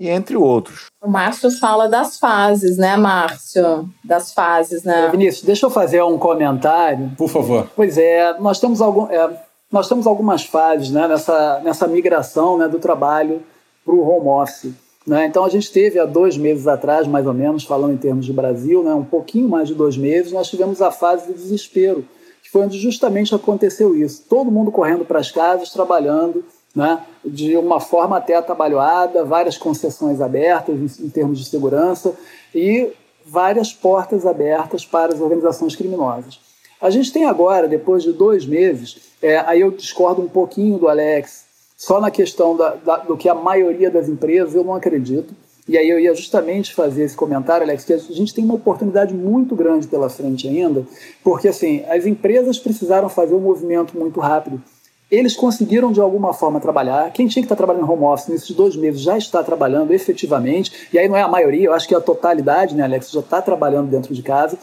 e 0.00 0.08
entre 0.08 0.36
outros. 0.36 0.86
O 1.02 1.08
Márcio 1.08 1.50
fala 1.50 1.88
das 1.88 2.18
fases, 2.18 2.76
né, 2.76 2.96
Márcio? 2.96 3.88
Das 4.04 4.32
fases, 4.32 4.84
né? 4.84 5.08
Vinícius, 5.10 5.44
deixa 5.44 5.66
eu 5.66 5.70
fazer 5.70 6.02
um 6.02 6.18
comentário. 6.18 7.12
Por 7.16 7.28
favor. 7.28 7.70
Pois 7.74 7.98
é, 7.98 8.38
nós 8.38 8.60
temos, 8.60 8.80
algum, 8.80 9.06
é, 9.08 9.42
nós 9.70 9.88
temos 9.88 10.06
algumas 10.06 10.44
fases 10.44 10.90
né, 10.90 11.06
nessa, 11.06 11.60
nessa 11.60 11.86
migração 11.86 12.56
né, 12.56 12.66
do 12.66 12.78
trabalho 12.78 13.42
para 13.84 13.94
o 13.94 14.00
home 14.00 14.28
office. 14.28 14.72
Né? 15.06 15.26
Então, 15.26 15.44
a 15.44 15.48
gente 15.48 15.70
teve 15.70 15.98
há 15.98 16.04
dois 16.04 16.36
meses 16.36 16.66
atrás, 16.66 17.06
mais 17.06 17.26
ou 17.26 17.34
menos, 17.34 17.64
falando 17.64 17.94
em 17.94 17.98
termos 17.98 18.26
de 18.26 18.32
Brasil, 18.32 18.82
né, 18.82 18.92
um 18.94 19.04
pouquinho 19.04 19.48
mais 19.48 19.68
de 19.68 19.74
dois 19.74 19.96
meses, 19.96 20.32
nós 20.32 20.48
tivemos 20.48 20.82
a 20.82 20.90
fase 20.90 21.26
do 21.26 21.34
desespero, 21.34 22.04
que 22.42 22.50
foi 22.50 22.62
onde 22.62 22.78
justamente 22.78 23.34
aconteceu 23.34 23.94
isso. 23.94 24.24
Todo 24.28 24.50
mundo 24.50 24.70
correndo 24.70 25.04
para 25.04 25.18
as 25.18 25.30
casas, 25.30 25.70
trabalhando, 25.70 26.44
né, 26.74 27.02
de 27.24 27.56
uma 27.56 27.80
forma 27.80 28.16
até 28.16 28.36
atabalhoada, 28.36 29.24
várias 29.24 29.56
concessões 29.56 30.20
abertas 30.20 30.74
em, 30.76 31.06
em, 31.06 31.10
termos 31.10 31.38
de 31.38 31.44
segurança 31.46 32.14
e 32.54 32.90
várias 33.24 33.72
portas 33.72 34.24
abertas 34.24 34.84
para 34.84 35.12
as 35.12 35.20
organizações 35.20 35.76
criminosas. 35.76 36.40
A 36.80 36.90
gente 36.90 37.12
tem 37.12 37.26
agora, 37.26 37.66
depois 37.66 38.02
de 38.02 38.12
dois 38.12 38.46
meses, 38.46 39.07
é, 39.22 39.38
aí 39.38 39.60
eu 39.60 39.70
discordo 39.70 40.22
um 40.22 40.28
pouquinho 40.28 40.78
do 40.78 40.88
Alex, 40.88 41.44
só 41.76 42.00
na 42.00 42.10
questão 42.10 42.56
da, 42.56 42.74
da, 42.74 42.96
do 42.98 43.16
que 43.16 43.28
a 43.28 43.34
maioria 43.34 43.90
das 43.90 44.08
empresas 44.08 44.54
eu 44.54 44.64
não 44.64 44.74
acredito. 44.74 45.34
E 45.68 45.76
aí 45.76 45.88
eu 45.88 46.00
ia 46.00 46.14
justamente 46.14 46.74
fazer 46.74 47.04
esse 47.04 47.14
comentário, 47.14 47.62
Alex, 47.64 47.84
que 47.84 47.92
a 47.92 47.98
gente 47.98 48.34
tem 48.34 48.42
uma 48.42 48.54
oportunidade 48.54 49.12
muito 49.12 49.54
grande 49.54 49.86
pela 49.86 50.08
frente 50.08 50.48
ainda, 50.48 50.82
porque 51.22 51.48
assim, 51.48 51.84
as 51.88 52.06
empresas 52.06 52.58
precisaram 52.58 53.08
fazer 53.08 53.34
um 53.34 53.40
movimento 53.40 53.96
muito 53.98 54.18
rápido 54.18 54.62
eles 55.10 55.34
conseguiram 55.34 55.90
de 55.90 56.00
alguma 56.00 56.34
forma 56.34 56.60
trabalhar. 56.60 57.10
Quem 57.12 57.26
tinha 57.26 57.42
que 57.42 57.46
estar 57.46 57.56
trabalhando 57.56 57.90
home 57.90 58.04
office 58.04 58.28
nesses 58.28 58.50
dois 58.50 58.76
meses 58.76 59.00
já 59.00 59.16
está 59.16 59.42
trabalhando 59.42 59.92
efetivamente. 59.92 60.88
E 60.92 60.98
aí 60.98 61.08
não 61.08 61.16
é 61.16 61.22
a 61.22 61.28
maioria, 61.28 61.66
eu 61.66 61.72
acho 61.72 61.88
que 61.88 61.94
é 61.94 61.96
a 61.96 62.00
totalidade, 62.00 62.74
né, 62.74 62.84
Alex? 62.84 63.10
Já 63.10 63.20
está 63.20 63.40
trabalhando 63.40 63.88
dentro 63.88 64.12
de 64.12 64.22
casa. 64.22 64.58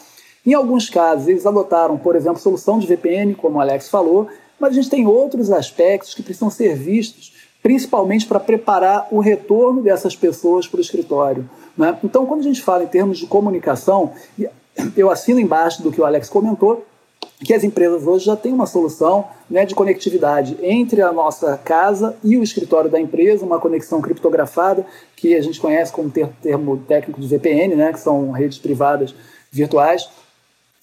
Em 0.45 0.53
alguns 0.53 0.87
casos, 0.87 1.27
eles 1.27 1.45
adotaram, 1.47 1.97
por 1.97 2.15
exemplo, 2.15 2.39
solução 2.39 2.77
de 2.77 2.85
VPN, 2.85 3.33
como 3.33 3.57
o 3.57 3.61
Alex 3.61 3.89
falou, 3.89 4.27
mas 4.59 4.71
a 4.71 4.75
gente 4.75 4.89
tem 4.89 5.07
outros 5.07 5.51
aspectos 5.51 6.13
que 6.13 6.23
precisam 6.23 6.49
ser 6.49 6.75
vistos, 6.75 7.33
principalmente 7.61 8.25
para 8.25 8.39
preparar 8.39 9.07
o 9.11 9.19
retorno 9.19 9.81
dessas 9.81 10.15
pessoas 10.15 10.67
para 10.67 10.77
o 10.77 10.81
escritório. 10.81 11.49
Né? 11.77 11.97
Então, 12.03 12.25
quando 12.25 12.41
a 12.41 12.43
gente 12.43 12.61
fala 12.61 12.83
em 12.83 12.87
termos 12.87 13.17
de 13.17 13.27
comunicação, 13.27 14.13
eu 14.95 15.09
assino 15.09 15.39
embaixo 15.39 15.81
do 15.81 15.91
que 15.91 15.99
o 15.99 16.05
Alex 16.05 16.29
comentou, 16.29 16.85
que 17.43 17.53
as 17.53 17.63
empresas 17.63 18.05
hoje 18.07 18.25
já 18.25 18.35
têm 18.35 18.53
uma 18.53 18.65
solução 18.65 19.27
né, 19.49 19.65
de 19.65 19.75
conectividade 19.75 20.57
entre 20.61 21.01
a 21.01 21.11
nossa 21.11 21.57
casa 21.57 22.15
e 22.23 22.37
o 22.37 22.43
escritório 22.43 22.89
da 22.89 22.99
empresa, 22.99 23.45
uma 23.45 23.59
conexão 23.59 24.01
criptografada, 24.01 24.85
que 25.15 25.35
a 25.35 25.41
gente 25.41 25.59
conhece 25.59 25.91
como 25.91 26.09
ter, 26.09 26.29
termo 26.41 26.77
técnico 26.87 27.19
de 27.19 27.27
VPN, 27.27 27.75
né, 27.75 27.91
que 27.91 27.99
são 27.99 28.31
redes 28.31 28.57
privadas 28.57 29.13
virtuais, 29.51 30.07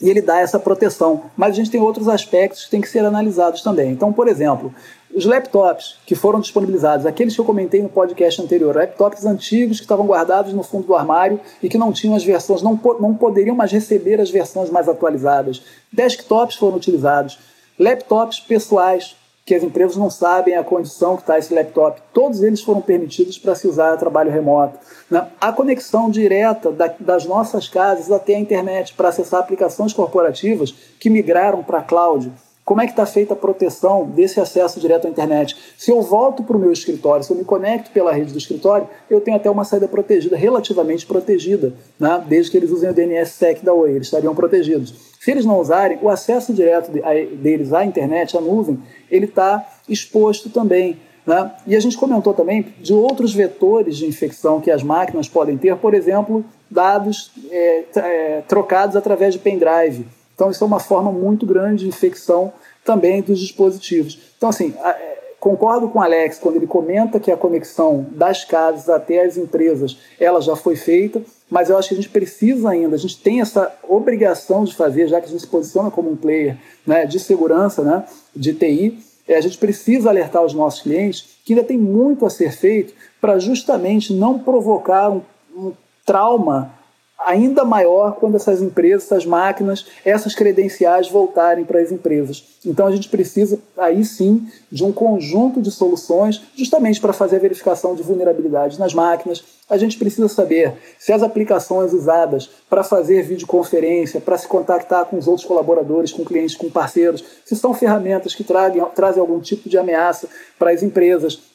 e 0.02 0.10
ele 0.10 0.20
dá 0.20 0.40
essa 0.40 0.58
proteção. 0.58 1.22
Mas 1.36 1.52
a 1.52 1.54
gente 1.54 1.70
tem 1.70 1.80
outros 1.80 2.08
aspectos 2.08 2.64
que 2.64 2.70
têm 2.70 2.80
que 2.80 2.88
ser 2.88 3.04
analisados 3.04 3.62
também. 3.62 3.92
Então, 3.92 4.12
por 4.12 4.26
exemplo, 4.26 4.74
os 5.14 5.24
laptops 5.24 5.96
que 6.04 6.14
foram 6.14 6.40
disponibilizados, 6.40 7.06
aqueles 7.06 7.34
que 7.34 7.40
eu 7.40 7.44
comentei 7.44 7.80
no 7.80 7.88
podcast 7.88 8.42
anterior, 8.42 8.74
laptops 8.74 9.24
antigos 9.24 9.78
que 9.78 9.84
estavam 9.84 10.06
guardados 10.06 10.52
no 10.52 10.62
fundo 10.62 10.86
do 10.86 10.94
armário 10.94 11.38
e 11.62 11.68
que 11.68 11.78
não 11.78 11.92
tinham 11.92 12.16
as 12.16 12.24
versões, 12.24 12.62
não, 12.62 12.78
não 12.98 13.14
poderiam 13.14 13.54
mais 13.54 13.70
receber 13.70 14.20
as 14.20 14.30
versões 14.30 14.70
mais 14.70 14.88
atualizadas. 14.88 15.62
Desktops 15.92 16.56
foram 16.56 16.76
utilizados. 16.76 17.38
Laptops 17.78 18.40
pessoais, 18.40 19.16
que 19.44 19.54
as 19.54 19.62
empresas 19.62 19.96
não 19.96 20.08
sabem 20.08 20.54
a 20.54 20.62
condição 20.62 21.16
que 21.16 21.22
está 21.22 21.38
esse 21.38 21.52
laptop, 21.52 22.00
todos 22.12 22.42
eles 22.42 22.62
foram 22.62 22.80
permitidos 22.80 23.38
para 23.38 23.54
se 23.54 23.66
usar 23.66 23.96
trabalho 23.96 24.30
remoto. 24.30 24.78
Né? 25.10 25.26
A 25.40 25.52
conexão 25.52 26.10
direta 26.10 26.70
da, 26.70 26.94
das 26.98 27.24
nossas 27.24 27.68
casas 27.68 28.10
até 28.12 28.36
a 28.36 28.38
internet 28.38 28.94
para 28.94 29.08
acessar 29.08 29.40
aplicações 29.40 29.92
corporativas 29.92 30.72
que 30.98 31.10
migraram 31.10 31.62
para 31.62 31.78
a 31.78 31.82
cloud 31.82 32.32
como 32.64 32.80
é 32.80 32.86
que 32.86 32.92
está 32.92 33.04
feita 33.04 33.34
a 33.34 33.36
proteção 33.36 34.06
desse 34.06 34.40
acesso 34.40 34.78
direto 34.78 35.06
à 35.06 35.10
internet? 35.10 35.56
Se 35.76 35.90
eu 35.90 36.00
volto 36.00 36.44
para 36.44 36.56
o 36.56 36.60
meu 36.60 36.72
escritório, 36.72 37.24
se 37.24 37.32
eu 37.32 37.36
me 37.36 37.44
conecto 37.44 37.90
pela 37.90 38.12
rede 38.12 38.32
do 38.32 38.38
escritório, 38.38 38.88
eu 39.10 39.20
tenho 39.20 39.36
até 39.36 39.50
uma 39.50 39.64
saída 39.64 39.88
protegida, 39.88 40.36
relativamente 40.36 41.04
protegida, 41.04 41.74
né? 41.98 42.22
desde 42.28 42.52
que 42.52 42.56
eles 42.56 42.70
usem 42.70 42.90
o 42.90 42.94
DNSSEC 42.94 43.64
da 43.64 43.74
OE, 43.74 43.90
eles 43.90 44.06
estariam 44.06 44.34
protegidos. 44.34 44.94
Se 45.20 45.30
eles 45.32 45.44
não 45.44 45.60
usarem, 45.60 45.98
o 46.00 46.08
acesso 46.08 46.52
direto 46.52 46.90
deles 47.36 47.72
à 47.72 47.84
internet, 47.84 48.36
à 48.36 48.40
nuvem, 48.40 48.78
ele 49.10 49.26
está 49.26 49.68
exposto 49.88 50.48
também. 50.48 50.98
Né? 51.26 51.52
E 51.66 51.76
a 51.76 51.80
gente 51.80 51.96
comentou 51.96 52.32
também 52.32 52.74
de 52.80 52.92
outros 52.92 53.34
vetores 53.34 53.96
de 53.96 54.06
infecção 54.06 54.60
que 54.60 54.70
as 54.70 54.82
máquinas 54.82 55.28
podem 55.28 55.56
ter, 55.56 55.76
por 55.76 55.94
exemplo, 55.94 56.44
dados 56.70 57.32
é, 57.50 57.84
é, 57.96 58.42
trocados 58.46 58.96
através 58.96 59.34
de 59.34 59.40
pendrive. 59.40 60.06
Então, 60.42 60.50
isso 60.50 60.64
é 60.64 60.66
uma 60.66 60.80
forma 60.80 61.12
muito 61.12 61.46
grande 61.46 61.84
de 61.84 61.88
infecção 61.88 62.52
também 62.84 63.22
dos 63.22 63.38
dispositivos. 63.38 64.18
Então, 64.36 64.48
assim, 64.48 64.74
é, 64.84 65.34
concordo 65.38 65.88
com 65.88 66.00
o 66.00 66.02
Alex 66.02 66.40
quando 66.40 66.56
ele 66.56 66.66
comenta 66.66 67.20
que 67.20 67.30
a 67.30 67.36
conexão 67.36 68.04
das 68.10 68.44
casas 68.44 68.88
até 68.88 69.24
as 69.24 69.36
empresas 69.36 69.96
ela 70.18 70.40
já 70.40 70.56
foi 70.56 70.74
feita, 70.74 71.22
mas 71.48 71.70
eu 71.70 71.78
acho 71.78 71.90
que 71.90 71.94
a 71.94 71.96
gente 71.96 72.08
precisa 72.08 72.70
ainda, 72.70 72.96
a 72.96 72.98
gente 72.98 73.22
tem 73.22 73.40
essa 73.40 73.72
obrigação 73.88 74.64
de 74.64 74.74
fazer, 74.74 75.06
já 75.06 75.20
que 75.20 75.26
a 75.26 75.30
gente 75.30 75.42
se 75.42 75.46
posiciona 75.46 75.92
como 75.92 76.10
um 76.10 76.16
player 76.16 76.56
né, 76.84 77.06
de 77.06 77.20
segurança, 77.20 77.84
né, 77.84 78.04
de 78.34 78.52
TI, 78.52 78.98
é, 79.28 79.36
a 79.36 79.40
gente 79.40 79.58
precisa 79.58 80.10
alertar 80.10 80.42
os 80.42 80.52
nossos 80.52 80.82
clientes 80.82 81.36
que 81.44 81.52
ainda 81.52 81.64
tem 81.64 81.78
muito 81.78 82.26
a 82.26 82.30
ser 82.30 82.50
feito 82.50 82.94
para 83.20 83.38
justamente 83.38 84.12
não 84.12 84.40
provocar 84.40 85.08
um, 85.08 85.22
um 85.56 85.72
trauma 86.04 86.81
ainda 87.26 87.64
maior 87.64 88.16
quando 88.16 88.36
essas 88.36 88.60
empresas, 88.60 89.04
essas 89.04 89.24
máquinas, 89.26 89.86
essas 90.04 90.34
credenciais 90.34 91.08
voltarem 91.08 91.64
para 91.64 91.80
as 91.80 91.92
empresas. 91.92 92.44
Então 92.64 92.86
a 92.86 92.92
gente 92.92 93.08
precisa 93.08 93.58
aí 93.76 94.04
sim 94.04 94.46
de 94.70 94.84
um 94.84 94.92
conjunto 94.92 95.60
de 95.60 95.70
soluções 95.70 96.42
justamente 96.54 97.00
para 97.00 97.12
fazer 97.12 97.36
a 97.36 97.40
verificação 97.40 97.94
de 97.94 98.02
vulnerabilidades 98.02 98.78
nas 98.78 98.94
máquinas. 98.94 99.42
A 99.68 99.76
gente 99.76 99.98
precisa 99.98 100.28
saber 100.28 100.74
se 100.98 101.12
as 101.12 101.22
aplicações 101.22 101.92
usadas 101.92 102.50
para 102.68 102.84
fazer 102.84 103.22
videoconferência, 103.22 104.20
para 104.20 104.38
se 104.38 104.46
contactar 104.46 105.06
com 105.06 105.16
os 105.16 105.26
outros 105.26 105.46
colaboradores, 105.46 106.12
com 106.12 106.24
clientes, 106.24 106.56
com 106.56 106.70
parceiros, 106.70 107.24
se 107.44 107.56
são 107.56 107.74
ferramentas 107.74 108.34
que 108.34 108.44
tragam, 108.44 108.90
trazem 108.94 109.20
algum 109.20 109.40
tipo 109.40 109.68
de 109.68 109.78
ameaça 109.78 110.28
para 110.58 110.70
as 110.70 110.82
empresas 110.82 111.51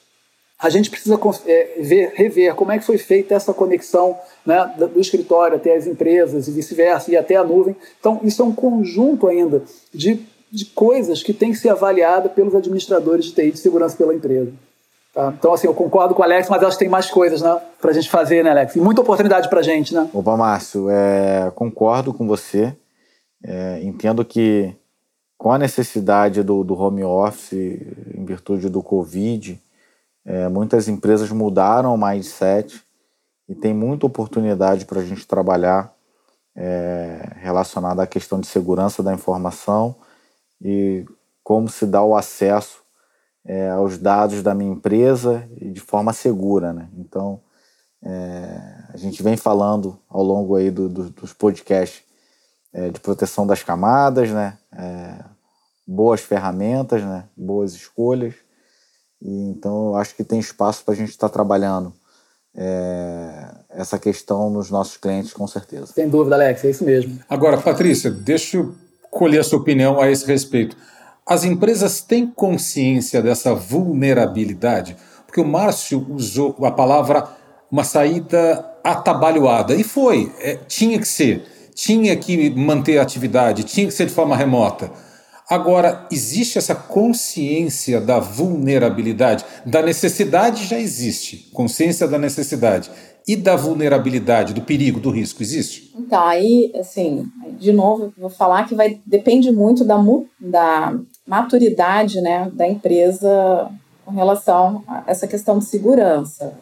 a 0.59 0.69
gente 0.69 0.89
precisa 0.89 1.19
é, 1.45 1.75
ver, 1.79 2.13
rever 2.15 2.55
como 2.55 2.71
é 2.71 2.79
que 2.79 2.85
foi 2.85 2.97
feita 2.97 3.35
essa 3.35 3.53
conexão 3.53 4.17
né, 4.45 4.73
do 4.75 4.99
escritório 4.99 5.57
até 5.57 5.75
as 5.75 5.85
empresas 5.85 6.47
e 6.47 6.51
vice-versa, 6.51 7.11
e 7.11 7.17
até 7.17 7.35
a 7.35 7.43
nuvem. 7.43 7.75
Então, 7.99 8.19
isso 8.23 8.41
é 8.41 8.45
um 8.45 8.53
conjunto 8.53 9.27
ainda 9.27 9.61
de, 9.93 10.25
de 10.51 10.65
coisas 10.65 11.21
que 11.21 11.31
tem 11.31 11.51
que 11.51 11.57
ser 11.57 11.69
avaliada 11.69 12.27
pelos 12.27 12.55
administradores 12.55 13.25
de 13.25 13.33
TI 13.33 13.51
de 13.51 13.59
segurança 13.59 13.95
pela 13.95 14.15
empresa. 14.15 14.51
Tá? 15.13 15.33
Então, 15.37 15.53
assim, 15.53 15.67
eu 15.67 15.75
concordo 15.75 16.15
com 16.15 16.21
o 16.21 16.25
Alex, 16.25 16.49
mas 16.49 16.63
acho 16.63 16.77
que 16.77 16.83
tem 16.83 16.89
mais 16.89 17.09
coisas 17.09 17.41
né, 17.41 17.59
para 17.79 17.91
a 17.91 17.93
gente 17.93 18.09
fazer, 18.09 18.43
né, 18.43 18.49
Alex? 18.49 18.75
E 18.75 18.79
muita 18.79 19.01
oportunidade 19.01 19.49
para 19.49 19.59
a 19.59 19.63
gente, 19.63 19.93
né? 19.93 20.09
Opa, 20.11 20.35
Márcio, 20.35 20.89
é, 20.89 21.51
concordo 21.53 22.13
com 22.13 22.27
você. 22.27 22.75
É, 23.43 23.79
entendo 23.83 24.25
que 24.25 24.73
com 25.37 25.51
a 25.51 25.59
necessidade 25.59 26.41
do, 26.41 26.63
do 26.63 26.73
home 26.73 27.03
office, 27.03 27.53
em 27.53 28.25
virtude 28.25 28.69
do 28.69 28.81
Covid, 28.81 29.61
é, 30.27 30.49
muitas 30.49 30.89
empresas 30.89 31.31
mudaram 31.31 31.95
o 31.95 31.97
mindset 31.97 32.83
e 33.47 33.55
tem 33.55 33.73
muita 33.73 34.05
oportunidade 34.05 34.85
para 34.85 34.99
a 34.99 35.05
gente 35.05 35.25
trabalhar 35.25 35.95
é, 36.53 37.31
relacionada 37.37 38.03
à 38.03 38.07
questão 38.07 38.41
de 38.41 38.47
segurança 38.47 39.01
da 39.01 39.13
informação 39.13 39.95
e 40.61 41.05
como 41.41 41.69
se 41.69 41.85
dá 41.85 42.03
o 42.03 42.13
acesso 42.13 42.83
é, 43.45 43.69
aos 43.69 43.97
dados 43.97 44.43
da 44.43 44.53
minha 44.53 44.73
empresa 44.73 45.47
de 45.49 45.79
forma 45.79 46.11
segura, 46.11 46.73
né? 46.73 46.89
Então, 46.97 47.39
é, 48.03 48.83
a 48.93 48.97
gente 48.97 49.23
vem 49.23 49.37
falando 49.37 49.97
ao 50.09 50.21
longo 50.21 50.57
aí 50.57 50.69
do, 50.69 50.89
do, 50.89 51.09
dos 51.09 51.31
podcasts 51.31 52.03
é, 52.73 52.89
de 52.89 52.99
proteção 52.99 53.47
das 53.47 53.63
camadas, 53.63 54.29
né? 54.29 54.57
É, 54.73 55.23
boas 55.87 56.19
ferramentas, 56.19 57.01
né? 57.01 57.23
Boas 57.37 57.73
escolhas 57.73 58.35
e, 59.21 59.49
então, 59.49 59.89
eu 59.89 59.95
acho 59.95 60.15
que 60.15 60.23
tem 60.23 60.39
espaço 60.39 60.83
para 60.83 60.93
a 60.93 60.97
gente 60.97 61.09
estar 61.09 61.27
tá 61.27 61.33
trabalhando 61.33 61.93
é, 62.55 63.49
essa 63.69 63.99
questão 63.99 64.49
nos 64.49 64.69
nossos 64.69 64.97
clientes, 64.97 65.33
com 65.33 65.47
certeza. 65.47 65.87
Sem 65.87 66.09
dúvida, 66.09 66.35
Alex, 66.35 66.63
é 66.65 66.69
isso 66.69 66.83
mesmo. 66.83 67.19
Agora, 67.29 67.57
Patrícia, 67.57 68.09
deixa 68.09 68.57
eu 68.57 68.73
colher 69.11 69.39
a 69.39 69.43
sua 69.43 69.59
opinião 69.59 69.99
a 69.99 70.09
esse 70.09 70.25
respeito. 70.25 70.75
As 71.25 71.43
empresas 71.43 72.01
têm 72.01 72.25
consciência 72.27 73.21
dessa 73.21 73.53
vulnerabilidade? 73.53 74.95
Porque 75.25 75.41
o 75.41 75.45
Márcio 75.45 76.05
usou 76.09 76.55
a 76.63 76.71
palavra 76.71 77.27
uma 77.69 77.83
saída 77.83 78.65
atabalhoada, 78.83 79.75
e 79.75 79.83
foi, 79.83 80.31
é, 80.39 80.55
tinha 80.55 80.97
que 80.97 81.07
ser, 81.07 81.43
tinha 81.75 82.15
que 82.15 82.49
manter 82.51 82.97
a 82.97 83.01
atividade, 83.01 83.63
tinha 83.63 83.85
que 83.85 83.93
ser 83.93 84.05
de 84.05 84.13
forma 84.13 84.35
remota. 84.35 84.89
Agora, 85.49 86.05
existe 86.11 86.57
essa 86.57 86.75
consciência 86.75 88.01
da 88.01 88.19
vulnerabilidade? 88.19 89.45
Da 89.65 89.81
necessidade 89.81 90.65
já 90.65 90.77
existe, 90.77 91.49
consciência 91.53 92.05
da 92.05 92.19
necessidade. 92.19 92.91
E 93.25 93.35
da 93.35 93.55
vulnerabilidade, 93.55 94.53
do 94.53 94.61
perigo, 94.61 94.99
do 94.99 95.09
risco, 95.09 95.41
existe? 95.41 95.93
Então, 95.97 96.21
aí, 96.25 96.71
assim, 96.77 97.25
de 97.59 97.71
novo, 97.71 98.13
vou 98.17 98.29
falar 98.29 98.65
que 98.65 98.75
vai 98.75 99.01
depende 99.05 99.51
muito 99.51 99.83
da, 99.83 99.97
da 100.39 100.97
maturidade 101.25 102.21
né, 102.21 102.49
da 102.53 102.67
empresa 102.67 103.69
com 104.05 104.11
relação 104.11 104.83
a 104.87 105.03
essa 105.07 105.27
questão 105.27 105.59
de 105.59 105.65
segurança. 105.65 106.57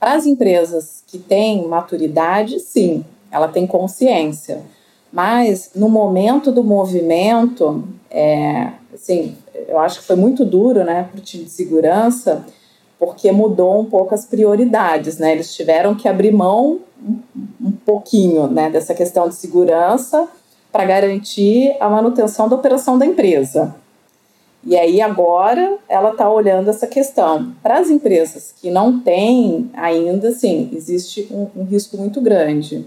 Para 0.00 0.14
as 0.14 0.26
empresas 0.26 1.04
que 1.06 1.18
têm 1.18 1.68
maturidade, 1.68 2.58
sim, 2.58 3.04
ela 3.30 3.46
tem 3.46 3.66
consciência. 3.66 4.62
Mas 5.12 5.70
no 5.74 5.88
momento 5.88 6.52
do 6.52 6.62
movimento, 6.62 7.84
é, 8.10 8.72
assim, 8.94 9.36
eu 9.68 9.78
acho 9.78 10.00
que 10.00 10.06
foi 10.06 10.16
muito 10.16 10.44
duro, 10.44 10.84
né, 10.84 11.08
para 11.10 11.18
o 11.18 11.22
time 11.22 11.44
de 11.44 11.50
segurança, 11.50 12.44
porque 12.98 13.32
mudou 13.32 13.80
um 13.80 13.84
pouco 13.86 14.14
as 14.14 14.26
prioridades, 14.26 15.18
né? 15.18 15.32
Eles 15.32 15.54
tiveram 15.54 15.94
que 15.94 16.06
abrir 16.06 16.32
mão 16.32 16.80
um 17.60 17.72
pouquinho, 17.72 18.46
né, 18.46 18.68
dessa 18.68 18.94
questão 18.94 19.28
de 19.28 19.34
segurança 19.34 20.28
para 20.70 20.84
garantir 20.84 21.74
a 21.80 21.88
manutenção 21.88 22.48
da 22.48 22.56
operação 22.56 22.98
da 22.98 23.06
empresa. 23.06 23.74
E 24.62 24.76
aí 24.76 25.00
agora 25.00 25.78
ela 25.88 26.10
está 26.10 26.30
olhando 26.30 26.68
essa 26.68 26.86
questão. 26.86 27.54
Para 27.62 27.78
as 27.78 27.88
empresas 27.88 28.54
que 28.60 28.70
não 28.70 29.00
têm 29.00 29.70
ainda, 29.72 30.30
sim, 30.32 30.68
existe 30.72 31.26
um, 31.30 31.62
um 31.62 31.64
risco 31.64 31.96
muito 31.96 32.20
grande. 32.20 32.86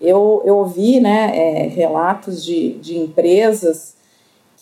Eu, 0.00 0.42
eu 0.44 0.56
ouvi 0.56 0.98
né, 0.98 1.32
é, 1.34 1.66
relatos 1.68 2.44
de, 2.44 2.72
de 2.74 2.98
empresas 2.98 3.94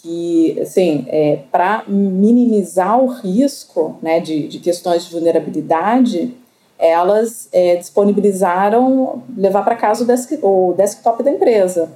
que, 0.02 0.58
assim, 0.60 1.06
é, 1.08 1.40
para 1.50 1.84
minimizar 1.86 2.98
o 3.00 3.06
risco 3.06 3.96
né, 4.02 4.20
de, 4.20 4.48
de 4.48 4.58
questões 4.58 5.04
de 5.04 5.12
vulnerabilidade, 5.12 6.34
elas 6.78 7.48
é, 7.52 7.76
disponibilizaram 7.76 9.22
levar 9.36 9.64
para 9.64 9.74
casa 9.74 10.04
o, 10.04 10.06
desk, 10.06 10.38
o 10.42 10.74
desktop 10.76 11.22
da 11.22 11.30
empresa, 11.30 11.90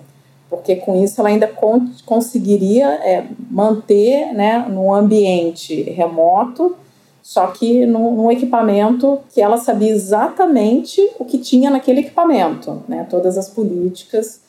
porque 0.51 0.77
com 0.77 1.03
isso 1.03 1.21
ela 1.21 1.31
ainda 1.31 1.47
con 1.47 1.89
conseguiria 2.05 2.89
é, 2.89 3.25
manter 3.49 4.33
né, 4.33 4.67
ambiente 4.93 5.83
remoto 5.83 6.77
só 7.23 7.47
que 7.49 7.87
num, 7.87 8.17
num, 8.17 8.31
equipamento 8.31 9.21
que 9.33 9.41
ela 9.41 9.57
sabia 9.57 9.91
exatamente 9.91 11.01
o 11.21 11.25
que 11.25 11.39
tinha 11.39 11.71
naquele 11.71 12.01
equipamento, 12.01 12.83
né? 12.89 13.07
todas 13.09 13.39
as 13.39 13.49
políticas. 13.49 14.41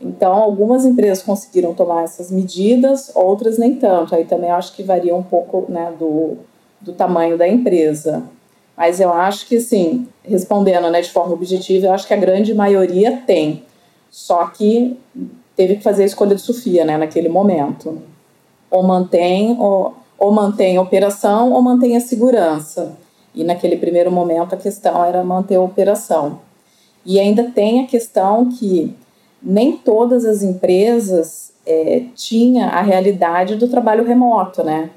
Então, 0.00 0.32
algumas 0.32 0.84
empresas 0.84 1.22
conseguiram 1.22 1.74
tomar 1.74 2.04
essas 2.04 2.30
medidas, 2.30 3.10
outras 3.14 3.58
nem 3.58 3.74
tanto. 3.74 4.14
Aí 4.14 4.24
também 4.24 4.50
acho 4.50 4.74
que 4.74 4.84
varia 4.84 5.14
um 5.14 5.22
pouco 5.22 5.66
né, 5.68 5.92
do, 5.98 6.36
do 6.80 6.92
tamanho 6.92 7.36
da 7.36 7.46
empresa. 7.46 8.22
Mas 8.76 9.00
eu 9.00 9.12
acho 9.12 9.46
que, 9.46 9.60
sim, 9.60 10.08
respondendo 10.24 10.90
né, 10.90 11.00
de 11.00 11.10
forma 11.10 11.34
objetiva, 11.34 11.86
eu 11.86 11.92
acho 11.92 12.06
que 12.06 12.14
a 12.14 12.16
grande 12.16 12.54
maioria 12.54 13.22
tem. 13.26 13.64
Só 14.10 14.46
que 14.46 14.96
teve 15.56 15.76
que 15.76 15.82
fazer 15.82 16.04
a 16.04 16.06
escolha 16.06 16.34
de 16.34 16.40
Sofia 16.40 16.84
né, 16.84 16.96
naquele 16.96 17.28
momento. 17.28 18.00
Ou 18.70 18.82
mantém, 18.82 19.56
ou 19.58 19.94
ou 20.22 20.30
mantém 20.30 20.76
a 20.76 20.80
operação 20.80 21.50
ou 21.50 21.60
mantém 21.60 21.96
a 21.96 22.00
segurança. 22.00 22.96
E 23.34 23.42
naquele 23.42 23.76
primeiro 23.76 24.12
momento 24.12 24.54
a 24.54 24.56
questão 24.56 25.04
era 25.04 25.24
manter 25.24 25.56
a 25.56 25.60
operação. 25.60 26.38
E 27.04 27.18
ainda 27.18 27.50
tem 27.50 27.82
a 27.82 27.88
questão 27.88 28.48
que 28.48 28.94
nem 29.42 29.76
todas 29.76 30.24
as 30.24 30.44
empresas 30.44 31.52
é, 31.66 32.04
tinha 32.14 32.68
a 32.68 32.82
realidade 32.82 33.56
do 33.56 33.66
trabalho 33.66 34.04
remoto, 34.04 34.62
né? 34.62 34.90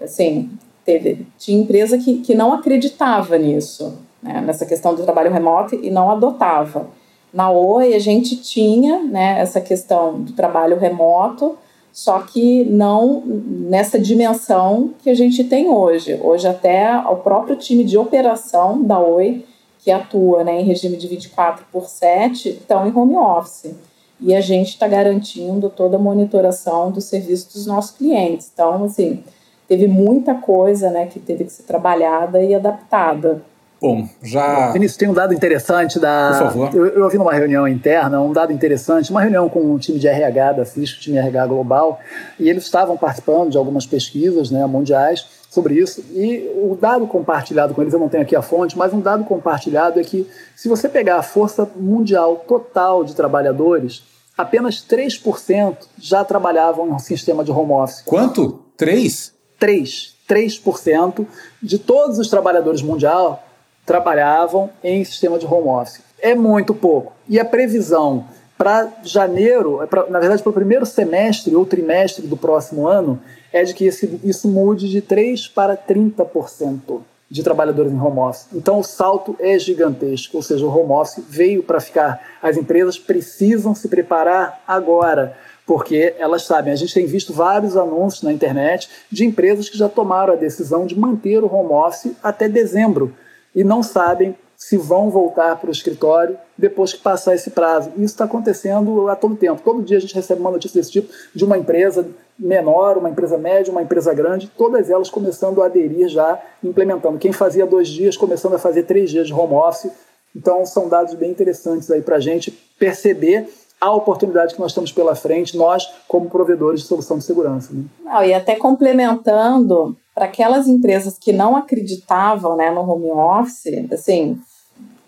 Assim, 0.00 0.50
teve, 0.86 1.26
tinha 1.36 1.60
empresa 1.60 1.98
que, 1.98 2.20
que 2.20 2.34
não 2.34 2.54
acreditava 2.54 3.36
nisso, 3.36 3.98
né? 4.22 4.40
nessa 4.40 4.64
questão 4.64 4.94
do 4.94 5.02
trabalho 5.02 5.30
remoto 5.30 5.74
e 5.74 5.90
não 5.90 6.10
adotava. 6.10 6.86
Na 7.30 7.50
Oi 7.50 7.92
a 7.92 7.98
gente 7.98 8.36
tinha 8.36 9.02
né, 9.02 9.38
essa 9.38 9.60
questão 9.60 10.18
do 10.18 10.32
trabalho 10.32 10.78
remoto, 10.78 11.58
só 11.92 12.20
que 12.20 12.64
não 12.64 13.22
nessa 13.26 13.98
dimensão 13.98 14.94
que 15.02 15.10
a 15.10 15.14
gente 15.14 15.44
tem 15.44 15.68
hoje. 15.68 16.18
Hoje 16.22 16.48
até 16.48 16.96
o 16.98 17.16
próprio 17.16 17.54
time 17.54 17.84
de 17.84 17.98
operação 17.98 18.82
da 18.82 18.98
Oi, 18.98 19.44
que 19.78 19.90
atua 19.90 20.42
né, 20.42 20.60
em 20.60 20.64
regime 20.64 20.96
de 20.96 21.06
24 21.06 21.66
por 21.70 21.86
7, 21.86 22.48
estão 22.48 22.88
em 22.88 22.96
home 22.96 23.16
office. 23.16 23.74
E 24.18 24.34
a 24.34 24.40
gente 24.40 24.68
está 24.68 24.88
garantindo 24.88 25.68
toda 25.68 25.96
a 25.96 26.00
monitoração 26.00 26.90
do 26.90 27.00
serviço 27.00 27.52
dos 27.52 27.66
nossos 27.66 27.90
clientes. 27.90 28.50
Então, 28.54 28.84
assim, 28.84 29.22
teve 29.68 29.86
muita 29.86 30.34
coisa 30.34 30.90
né, 30.90 31.06
que 31.06 31.18
teve 31.18 31.44
que 31.44 31.52
ser 31.52 31.64
trabalhada 31.64 32.42
e 32.42 32.54
adaptada. 32.54 33.42
Bom, 33.82 34.08
já. 34.22 34.70
Vinícius, 34.70 34.96
tem 34.96 35.08
um 35.08 35.12
dado 35.12 35.34
interessante 35.34 35.98
da. 35.98 36.28
Por 36.30 36.38
favor. 36.38 36.70
Eu, 36.72 36.86
eu 36.86 37.02
ouvi 37.02 37.18
numa 37.18 37.32
reunião 37.32 37.66
interna 37.66 38.20
um 38.20 38.32
dado 38.32 38.52
interessante, 38.52 39.10
uma 39.10 39.20
reunião 39.20 39.48
com 39.48 39.58
um 39.58 39.76
time 39.76 39.98
de 39.98 40.06
RH 40.06 40.52
da 40.52 40.64
Cisco, 40.64 41.00
time 41.00 41.18
RH 41.18 41.48
Global, 41.48 41.98
e 42.38 42.48
eles 42.48 42.62
estavam 42.62 42.96
participando 42.96 43.50
de 43.50 43.58
algumas 43.58 43.84
pesquisas 43.84 44.52
né, 44.52 44.64
mundiais 44.66 45.26
sobre 45.50 45.74
isso. 45.74 46.00
E 46.12 46.48
o 46.54 46.78
dado 46.80 47.08
compartilhado 47.08 47.74
com 47.74 47.82
eles, 47.82 47.92
eu 47.92 47.98
não 47.98 48.08
tenho 48.08 48.22
aqui 48.22 48.36
a 48.36 48.40
fonte, 48.40 48.78
mas 48.78 48.92
um 48.92 49.00
dado 49.00 49.24
compartilhado 49.24 49.98
é 49.98 50.04
que 50.04 50.30
se 50.54 50.68
você 50.68 50.88
pegar 50.88 51.16
a 51.16 51.22
força 51.24 51.68
mundial 51.74 52.36
total 52.46 53.02
de 53.02 53.16
trabalhadores, 53.16 54.04
apenas 54.38 54.76
3% 54.76 55.76
já 55.98 56.24
trabalhavam 56.24 56.86
em 56.86 56.92
um 56.92 57.00
sistema 57.00 57.42
de 57.42 57.50
home 57.50 57.72
office. 57.72 58.00
Quanto? 58.02 58.60
3? 58.76 59.32
3. 59.58 60.14
3% 60.28 61.26
de 61.60 61.78
todos 61.80 62.20
os 62.20 62.28
trabalhadores 62.28 62.80
mundial 62.80 63.42
trabalhavam 63.84 64.70
em 64.82 65.04
sistema 65.04 65.38
de 65.38 65.46
home 65.46 65.68
office. 65.68 66.00
É 66.20 66.34
muito 66.34 66.74
pouco. 66.74 67.12
E 67.28 67.38
a 67.38 67.44
previsão 67.44 68.26
para 68.56 68.92
janeiro, 69.02 69.82
é 69.82 69.86
pra, 69.86 70.08
na 70.08 70.20
verdade, 70.20 70.40
para 70.40 70.50
o 70.50 70.52
primeiro 70.52 70.86
semestre 70.86 71.54
ou 71.56 71.66
trimestre 71.66 72.26
do 72.28 72.36
próximo 72.36 72.86
ano, 72.86 73.20
é 73.52 73.64
de 73.64 73.74
que 73.74 73.86
esse, 73.86 74.20
isso 74.22 74.48
mude 74.48 74.88
de 74.88 75.02
3% 75.02 75.52
para 75.52 75.76
30% 75.76 77.00
de 77.28 77.42
trabalhadores 77.42 77.90
em 77.90 78.00
home 78.00 78.20
office. 78.20 78.46
Então 78.52 78.78
o 78.78 78.84
salto 78.84 79.34
é 79.40 79.58
gigantesco, 79.58 80.36
ou 80.36 80.42
seja, 80.42 80.64
o 80.64 80.68
home 80.68 80.92
office 80.92 81.24
veio 81.28 81.62
para 81.62 81.80
ficar. 81.80 82.20
As 82.40 82.56
empresas 82.56 82.98
precisam 82.98 83.74
se 83.74 83.88
preparar 83.88 84.62
agora, 84.68 85.36
porque 85.66 86.14
elas 86.18 86.42
sabem, 86.44 86.72
a 86.72 86.76
gente 86.76 86.94
tem 86.94 87.06
visto 87.06 87.32
vários 87.32 87.76
anúncios 87.76 88.22
na 88.22 88.32
internet 88.32 88.88
de 89.10 89.24
empresas 89.24 89.68
que 89.68 89.78
já 89.78 89.88
tomaram 89.88 90.34
a 90.34 90.36
decisão 90.36 90.86
de 90.86 90.96
manter 90.96 91.42
o 91.42 91.52
home 91.52 91.72
office 91.72 92.12
até 92.22 92.48
dezembro 92.48 93.12
e 93.54 93.62
não 93.64 93.82
sabem 93.82 94.34
se 94.56 94.76
vão 94.76 95.10
voltar 95.10 95.56
para 95.56 95.68
o 95.68 95.72
escritório 95.72 96.38
depois 96.56 96.92
que 96.92 97.00
passar 97.00 97.34
esse 97.34 97.50
prazo. 97.50 97.90
Isso 97.96 98.04
está 98.04 98.24
acontecendo 98.24 99.08
a 99.08 99.16
todo 99.16 99.34
tempo. 99.34 99.60
Todo 99.64 99.82
dia 99.82 99.96
a 99.96 100.00
gente 100.00 100.14
recebe 100.14 100.40
uma 100.40 100.52
notícia 100.52 100.80
desse 100.80 100.92
tipo 100.92 101.12
de 101.34 101.44
uma 101.44 101.58
empresa 101.58 102.06
menor, 102.38 102.96
uma 102.96 103.10
empresa 103.10 103.36
média, 103.36 103.72
uma 103.72 103.82
empresa 103.82 104.14
grande, 104.14 104.50
todas 104.56 104.88
elas 104.88 105.10
começando 105.10 105.62
a 105.62 105.66
aderir 105.66 106.08
já, 106.08 106.40
implementando. 106.62 107.18
Quem 107.18 107.32
fazia 107.32 107.66
dois 107.66 107.88
dias, 107.88 108.16
começando 108.16 108.54
a 108.54 108.58
fazer 108.58 108.84
três 108.84 109.10
dias 109.10 109.26
de 109.26 109.32
home 109.32 109.54
office. 109.54 109.90
Então, 110.34 110.64
são 110.64 110.88
dados 110.88 111.14
bem 111.14 111.30
interessantes 111.30 111.90
aí 111.90 112.00
para 112.00 112.16
a 112.16 112.20
gente 112.20 112.50
perceber 112.78 113.48
a 113.80 113.92
oportunidade 113.92 114.54
que 114.54 114.60
nós 114.60 114.72
temos 114.72 114.92
pela 114.92 115.16
frente, 115.16 115.56
nós, 115.56 115.92
como 116.06 116.30
provedores 116.30 116.82
de 116.82 116.86
solução 116.86 117.18
de 117.18 117.24
segurança. 117.24 117.72
Né? 117.72 117.84
E 118.28 118.32
até 118.32 118.54
complementando, 118.54 119.96
para 120.14 120.26
aquelas 120.26 120.68
empresas 120.68 121.16
que 121.18 121.32
não 121.32 121.56
acreditavam 121.56 122.56
né, 122.56 122.70
no 122.70 122.82
home 122.82 123.10
office, 123.10 123.66
assim, 123.90 124.38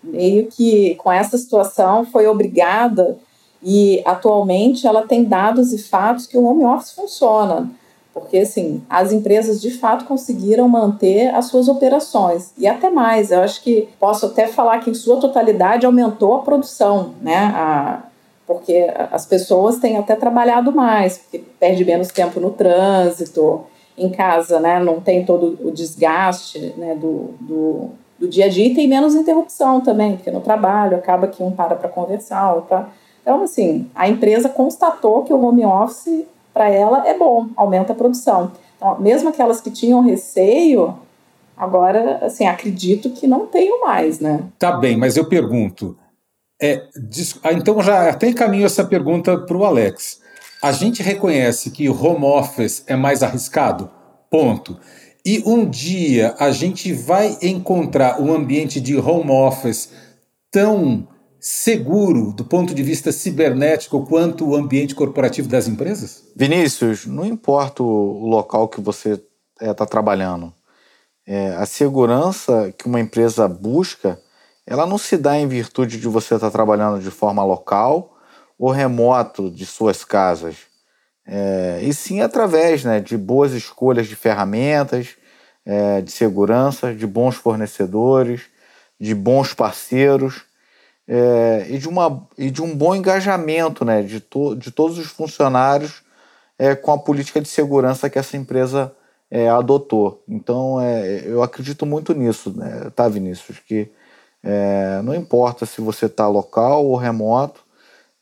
meio 0.03 0.47
que 0.47 0.95
com 0.95 1.11
essa 1.11 1.37
situação 1.37 2.05
foi 2.05 2.27
obrigada 2.27 3.17
e 3.61 4.01
atualmente 4.05 4.85
ela 4.85 5.07
tem 5.07 5.23
dados 5.23 5.73
e 5.73 5.77
fatos 5.77 6.27
que 6.27 6.37
o 6.37 6.43
home 6.43 6.65
office 6.65 6.91
funciona. 6.91 7.69
Porque, 8.13 8.37
assim, 8.37 8.81
as 8.89 9.11
empresas 9.11 9.61
de 9.61 9.71
fato 9.71 10.05
conseguiram 10.05 10.69
manter 10.69 11.35
as 11.35 11.47
suas 11.47 11.67
operações. 11.67 12.53
E 12.57 12.65
até 12.65 12.89
mais, 12.89 13.29
eu 13.29 13.41
acho 13.41 13.61
que 13.61 13.89
posso 13.99 14.27
até 14.27 14.47
falar 14.47 14.79
que 14.79 14.89
em 14.89 14.93
sua 14.93 15.19
totalidade 15.19 15.85
aumentou 15.85 16.35
a 16.35 16.41
produção, 16.41 17.13
né? 17.21 17.35
A, 17.35 18.03
porque 18.47 18.89
as 19.11 19.25
pessoas 19.25 19.79
têm 19.79 19.97
até 19.97 20.15
trabalhado 20.15 20.71
mais, 20.71 21.17
porque 21.17 21.39
perde 21.59 21.83
menos 21.83 22.07
tempo 22.07 22.39
no 22.39 22.51
trânsito, 22.51 23.65
em 23.97 24.09
casa, 24.09 24.59
né? 24.59 24.79
Não 24.79 24.99
tem 24.99 25.25
todo 25.25 25.57
o 25.63 25.71
desgaste 25.71 26.73
né, 26.77 26.95
do, 26.95 27.33
do 27.39 27.91
do 28.17 28.27
dia 28.27 28.45
a 28.45 28.49
dia 28.49 28.67
e 28.67 28.73
tem 28.73 28.87
menos 28.87 29.13
interrupção 29.13 29.81
também, 29.81 30.15
porque 30.15 30.31
no 30.31 30.41
trabalho 30.41 30.97
acaba 30.97 31.27
que 31.27 31.43
um 31.43 31.51
para 31.51 31.75
para 31.75 31.89
conversar, 31.89 32.55
tá? 32.61 32.89
Então, 33.21 33.43
assim, 33.43 33.89
a 33.95 34.07
empresa 34.07 34.47
constatou 34.49 35.23
que 35.23 35.33
o 35.33 35.43
home 35.43 35.65
office 35.65 36.25
para 36.53 36.69
ela 36.69 37.07
é 37.07 37.17
bom, 37.17 37.47
aumenta 37.55 37.91
a 37.91 37.95
produção. 37.95 38.51
Então, 38.77 38.99
mesmo 38.99 39.29
aquelas 39.29 39.59
que 39.59 39.71
tinham 39.71 40.01
receio, 40.01 40.95
agora, 41.57 42.19
assim, 42.21 42.45
acredito 42.45 43.09
que 43.09 43.27
não 43.27 43.47
tenho 43.47 43.81
mais, 43.81 44.19
né? 44.19 44.43
Tá 44.57 44.71
bem, 44.73 44.95
mas 44.95 45.17
eu 45.17 45.27
pergunto, 45.27 45.97
é, 46.61 46.83
ah, 47.43 47.51
então 47.51 47.81
já 47.81 48.09
até 48.09 48.29
encaminho 48.29 48.65
essa 48.65 48.85
pergunta 48.85 49.37
para 49.37 49.57
o 49.57 49.65
Alex. 49.65 50.21
A 50.61 50.71
gente 50.71 51.03
reconhece 51.03 51.69
que 51.71 51.87
o 51.89 52.03
home 52.03 52.25
office 52.25 52.83
é 52.87 52.95
mais 52.95 53.21
arriscado? 53.21 53.89
Ponto. 54.29 54.79
E 55.25 55.41
um 55.45 55.67
dia 55.67 56.35
a 56.39 56.51
gente 56.51 56.93
vai 56.93 57.37
encontrar 57.41 58.21
um 58.21 58.33
ambiente 58.33 58.79
de 58.79 58.95
home 58.95 59.31
office 59.31 59.91
tão 60.51 61.07
seguro 61.39 62.31
do 62.31 62.43
ponto 62.43 62.73
de 62.73 62.81
vista 62.81 63.11
cibernético 63.11 64.03
quanto 64.05 64.47
o 64.47 64.55
ambiente 64.55 64.95
corporativo 64.95 65.47
das 65.47 65.67
empresas? 65.67 66.23
Vinícius, 66.35 67.05
não 67.05 67.25
importa 67.25 67.83
o 67.83 68.27
local 68.27 68.67
que 68.67 68.81
você 68.81 69.21
está 69.61 69.83
é, 69.83 69.87
trabalhando, 69.87 70.51
é, 71.27 71.49
a 71.55 71.65
segurança 71.65 72.73
que 72.77 72.87
uma 72.87 72.99
empresa 72.99 73.47
busca, 73.47 74.19
ela 74.65 74.87
não 74.87 74.97
se 74.97 75.17
dá 75.17 75.37
em 75.37 75.47
virtude 75.47 75.99
de 75.99 76.07
você 76.07 76.35
estar 76.35 76.47
tá 76.47 76.51
trabalhando 76.51 76.99
de 76.99 77.11
forma 77.11 77.43
local 77.43 78.14
ou 78.57 78.71
remoto 78.71 79.49
de 79.49 79.65
suas 79.65 80.03
casas. 80.03 80.57
É, 81.27 81.79
e 81.81 81.93
sim 81.93 82.21
através 82.21 82.83
né, 82.83 82.99
de 82.99 83.17
boas 83.17 83.53
escolhas 83.53 84.07
de 84.07 84.15
ferramentas, 84.15 85.15
é, 85.65 86.01
de 86.01 86.11
segurança, 86.11 86.93
de 86.93 87.07
bons 87.07 87.35
fornecedores, 87.35 88.43
de 88.99 89.15
bons 89.15 89.53
parceiros 89.53 90.43
é, 91.07 91.65
e, 91.69 91.77
de 91.77 91.87
uma, 91.87 92.27
e 92.37 92.49
de 92.49 92.61
um 92.61 92.75
bom 92.75 92.95
engajamento 92.95 93.83
né, 93.83 94.01
de, 94.01 94.19
to, 94.19 94.55
de 94.55 94.71
todos 94.71 94.97
os 94.97 95.07
funcionários 95.07 96.03
é, 96.57 96.75
com 96.75 96.91
a 96.91 96.97
política 96.97 97.41
de 97.41 97.47
segurança 97.47 98.09
que 98.09 98.19
essa 98.19 98.37
empresa 98.37 98.93
é, 99.29 99.49
adotou. 99.49 100.23
Então, 100.27 100.79
é, 100.79 101.23
eu 101.25 101.43
acredito 101.43 101.85
muito 101.85 102.13
nisso, 102.13 102.55
né, 102.55 102.91
tá, 102.95 103.07
Vinícius? 103.07 103.59
Que 103.59 103.89
não 105.03 105.15
importa 105.15 105.65
se 105.65 105.81
você 105.81 106.05
está 106.05 106.27
local 106.27 106.85
ou 106.85 106.95
remoto, 106.95 107.64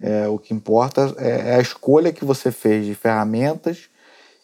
é, 0.04 0.28
o 0.28 0.38
que 0.38 0.54
importa 0.54 1.16
é, 1.18 1.52
é, 1.52 1.56
a 1.56 1.62
escolha 1.62 2.12
que 2.12 2.26
você 2.26 2.52
fez 2.52 2.86
de 2.86 2.94
ferramentas 2.94 3.90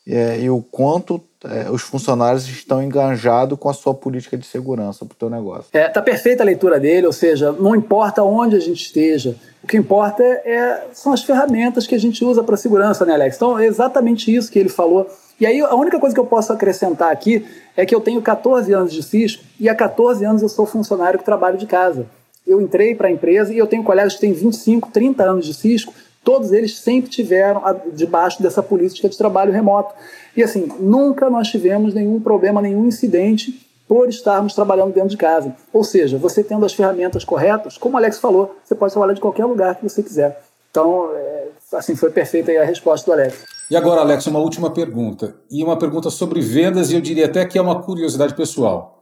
é, 0.07 0.39
e 0.39 0.49
o 0.49 0.61
quanto 0.61 1.21
é, 1.43 1.69
os 1.69 1.81
funcionários 1.81 2.47
estão 2.47 2.81
engajados 2.81 3.59
com 3.59 3.69
a 3.69 3.73
sua 3.73 3.93
política 3.93 4.37
de 4.37 4.45
segurança 4.45 5.05
para 5.05 5.13
o 5.13 5.17
teu 5.17 5.29
negócio. 5.29 5.65
É, 5.73 5.89
tá 5.89 6.01
perfeita 6.01 6.43
a 6.43 6.45
leitura 6.45 6.79
dele, 6.79 7.05
ou 7.05 7.13
seja, 7.13 7.51
não 7.51 7.75
importa 7.75 8.23
onde 8.23 8.55
a 8.55 8.59
gente 8.59 8.81
esteja, 8.81 9.35
o 9.61 9.67
que 9.67 9.75
importa 9.75 10.23
é, 10.23 10.87
são 10.93 11.11
as 11.11 11.23
ferramentas 11.23 11.85
que 11.85 11.93
a 11.93 11.99
gente 11.99 12.23
usa 12.23 12.41
para 12.41 12.55
segurança, 12.55 13.05
né, 13.05 13.13
Alex? 13.13 13.35
Então 13.35 13.59
é 13.59 13.65
exatamente 13.65 14.33
isso 14.33 14.49
que 14.49 14.57
ele 14.57 14.69
falou. 14.69 15.07
E 15.39 15.45
aí 15.45 15.59
a 15.59 15.75
única 15.75 15.99
coisa 15.99 16.15
que 16.15 16.19
eu 16.19 16.25
posso 16.25 16.53
acrescentar 16.53 17.11
aqui 17.11 17.45
é 17.75 17.85
que 17.85 17.93
eu 17.93 17.99
tenho 17.99 18.21
14 18.21 18.73
anos 18.73 18.93
de 18.93 19.03
Cisco 19.03 19.43
e 19.59 19.67
há 19.67 19.75
14 19.75 20.23
anos 20.23 20.41
eu 20.41 20.49
sou 20.49 20.65
funcionário 20.65 21.19
que 21.19 21.25
trabalho 21.25 21.57
de 21.57 21.65
casa 21.65 22.05
eu 22.49 22.59
entrei 22.59 22.95
para 22.95 23.07
a 23.07 23.11
empresa 23.11 23.53
e 23.53 23.57
eu 23.57 23.67
tenho 23.67 23.83
colegas 23.83 24.15
que 24.15 24.21
têm 24.21 24.33
25, 24.33 24.89
30 24.91 25.23
anos 25.23 25.45
de 25.45 25.53
Cisco, 25.53 25.93
todos 26.23 26.51
eles 26.51 26.79
sempre 26.79 27.09
tiveram 27.09 27.61
debaixo 27.93 28.41
dessa 28.41 28.63
política 28.63 29.07
de 29.07 29.17
trabalho 29.17 29.53
remoto. 29.53 29.93
E 30.35 30.43
assim, 30.43 30.67
nunca 30.79 31.29
nós 31.29 31.47
tivemos 31.47 31.93
nenhum 31.93 32.19
problema, 32.19 32.61
nenhum 32.61 32.85
incidente 32.87 33.67
por 33.87 34.07
estarmos 34.07 34.53
trabalhando 34.53 34.93
dentro 34.93 35.09
de 35.09 35.17
casa. 35.17 35.55
Ou 35.73 35.83
seja, 35.83 36.17
você 36.17 36.43
tendo 36.43 36.65
as 36.65 36.73
ferramentas 36.73 37.23
corretas, 37.23 37.77
como 37.77 37.95
o 37.95 37.97
Alex 37.97 38.19
falou, 38.19 38.55
você 38.63 38.75
pode 38.75 38.93
trabalhar 38.93 39.13
de 39.13 39.21
qualquer 39.21 39.45
lugar 39.45 39.75
que 39.75 39.83
você 39.83 40.03
quiser. 40.03 40.39
Então, 40.69 41.09
é, 41.15 41.47
assim, 41.73 41.95
foi 41.95 42.11
perfeita 42.11 42.51
a 42.51 42.63
resposta 42.63 43.05
do 43.05 43.13
Alex. 43.13 43.45
E 43.69 43.75
agora, 43.75 44.01
Alex, 44.01 44.27
uma 44.27 44.39
última 44.39 44.71
pergunta. 44.71 45.35
E 45.49 45.63
uma 45.63 45.77
pergunta 45.77 46.09
sobre 46.09 46.41
vendas, 46.41 46.91
e 46.91 46.95
eu 46.95 47.01
diria 47.01 47.25
até 47.25 47.45
que 47.45 47.57
é 47.57 47.61
uma 47.61 47.81
curiosidade 47.81 48.35
pessoal. 48.35 48.98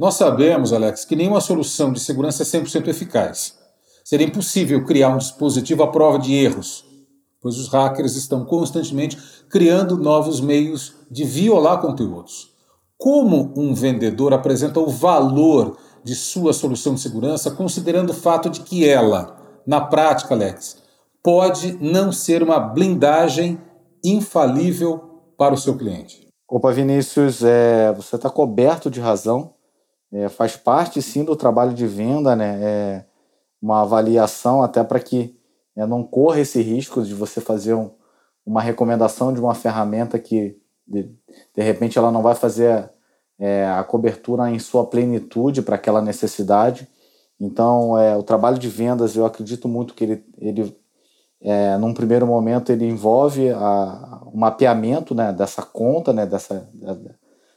Nós 0.00 0.14
sabemos, 0.14 0.72
Alex, 0.72 1.04
que 1.04 1.14
nenhuma 1.14 1.42
solução 1.42 1.92
de 1.92 2.00
segurança 2.00 2.42
é 2.42 2.46
100% 2.46 2.88
eficaz. 2.88 3.58
Seria 4.02 4.26
impossível 4.26 4.82
criar 4.82 5.10
um 5.10 5.18
dispositivo 5.18 5.82
à 5.82 5.88
prova 5.88 6.18
de 6.18 6.32
erros, 6.32 6.86
pois 7.38 7.58
os 7.58 7.68
hackers 7.68 8.16
estão 8.16 8.46
constantemente 8.46 9.18
criando 9.50 9.98
novos 9.98 10.40
meios 10.40 10.94
de 11.10 11.22
violar 11.24 11.82
conteúdos. 11.82 12.48
Como 12.96 13.52
um 13.54 13.74
vendedor 13.74 14.32
apresenta 14.32 14.80
o 14.80 14.88
valor 14.88 15.76
de 16.02 16.14
sua 16.14 16.54
solução 16.54 16.94
de 16.94 17.00
segurança, 17.02 17.50
considerando 17.50 18.08
o 18.08 18.14
fato 18.14 18.48
de 18.48 18.60
que 18.60 18.88
ela, 18.88 19.36
na 19.66 19.82
prática, 19.82 20.32
Alex, 20.32 20.78
pode 21.22 21.76
não 21.78 22.10
ser 22.10 22.42
uma 22.42 22.58
blindagem 22.58 23.60
infalível 24.02 25.20
para 25.36 25.52
o 25.52 25.58
seu 25.58 25.76
cliente? 25.76 26.26
Opa, 26.48 26.72
Vinícius, 26.72 27.44
é, 27.44 27.92
você 27.92 28.16
está 28.16 28.30
coberto 28.30 28.90
de 28.90 28.98
razão 28.98 29.59
é, 30.12 30.28
faz 30.28 30.56
parte 30.56 31.00
sim 31.00 31.24
do 31.24 31.36
trabalho 31.36 31.72
de 31.72 31.86
venda, 31.86 32.34
né? 32.34 32.58
É 32.62 33.04
uma 33.62 33.82
avaliação 33.82 34.62
até 34.62 34.82
para 34.82 34.98
que 34.98 35.36
é, 35.76 35.86
não 35.86 36.02
corra 36.02 36.40
esse 36.40 36.60
risco 36.62 37.02
de 37.02 37.14
você 37.14 37.40
fazer 37.40 37.74
um, 37.74 37.90
uma 38.44 38.60
recomendação 38.60 39.32
de 39.32 39.40
uma 39.40 39.54
ferramenta 39.54 40.18
que 40.18 40.58
de, 40.86 41.10
de 41.54 41.62
repente 41.62 41.98
ela 41.98 42.10
não 42.10 42.22
vai 42.22 42.34
fazer 42.34 42.90
é, 43.38 43.66
a 43.66 43.84
cobertura 43.84 44.50
em 44.50 44.58
sua 44.58 44.84
plenitude 44.86 45.62
para 45.62 45.76
aquela 45.76 46.02
necessidade. 46.02 46.88
Então, 47.38 47.96
é, 47.96 48.16
o 48.16 48.22
trabalho 48.22 48.58
de 48.58 48.68
vendas, 48.68 49.16
eu 49.16 49.24
acredito 49.24 49.66
muito 49.68 49.94
que 49.94 50.04
ele, 50.04 50.24
ele 50.38 50.76
é, 51.40 51.76
num 51.78 51.94
primeiro 51.94 52.26
momento, 52.26 52.70
ele 52.70 52.86
envolve 52.86 53.48
a, 53.50 54.22
o 54.26 54.36
mapeamento 54.36 55.14
né, 55.14 55.32
dessa 55.32 55.62
conta, 55.62 56.12
né, 56.12 56.26
dessa, 56.26 56.68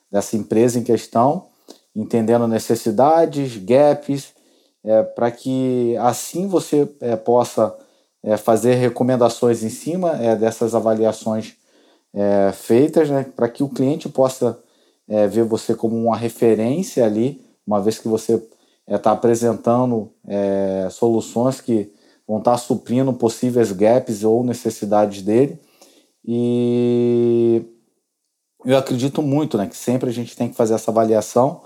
dessa 0.09 0.37
empresa 0.37 0.79
em 0.79 0.83
questão, 0.83 1.47
entendendo 1.95 2.47
necessidades, 2.47 3.57
gaps, 3.57 4.33
é, 4.83 5.03
para 5.03 5.31
que 5.31 5.95
assim 5.97 6.47
você 6.47 6.87
é, 6.99 7.15
possa 7.15 7.75
é, 8.21 8.37
fazer 8.37 8.75
recomendações 8.75 9.63
em 9.63 9.69
cima 9.69 10.17
é, 10.21 10.35
dessas 10.35 10.75
avaliações 10.75 11.55
é, 12.13 12.51
feitas, 12.51 13.09
né, 13.09 13.25
para 13.35 13.49
que 13.49 13.63
o 13.63 13.69
cliente 13.69 14.09
possa 14.09 14.59
é, 15.07 15.27
ver 15.27 15.43
você 15.43 15.75
como 15.75 15.95
uma 15.95 16.17
referência 16.17 17.05
ali, 17.05 17.41
uma 17.65 17.81
vez 17.81 17.99
que 17.99 18.07
você 18.07 18.35
é 18.85 18.95
estar 18.95 18.99
tá 18.99 19.11
apresentando 19.13 20.11
soluções 20.91 21.61
que 21.61 21.89
vão 22.27 22.39
estar 22.39 22.51
tá 22.51 22.57
suprindo 22.57 23.13
possíveis 23.13 23.71
gaps 23.71 24.25
ou 24.25 24.43
necessidades 24.43 25.21
dele. 25.21 25.57
E 26.25 27.63
eu 28.65 28.77
acredito 28.77 29.21
muito 29.21 29.57
né, 29.57 29.67
que 29.67 29.77
sempre 29.77 30.09
a 30.09 30.13
gente 30.13 30.35
tem 30.35 30.49
que 30.49 30.55
fazer 30.55 30.73
essa 30.73 30.91
avaliação 30.91 31.61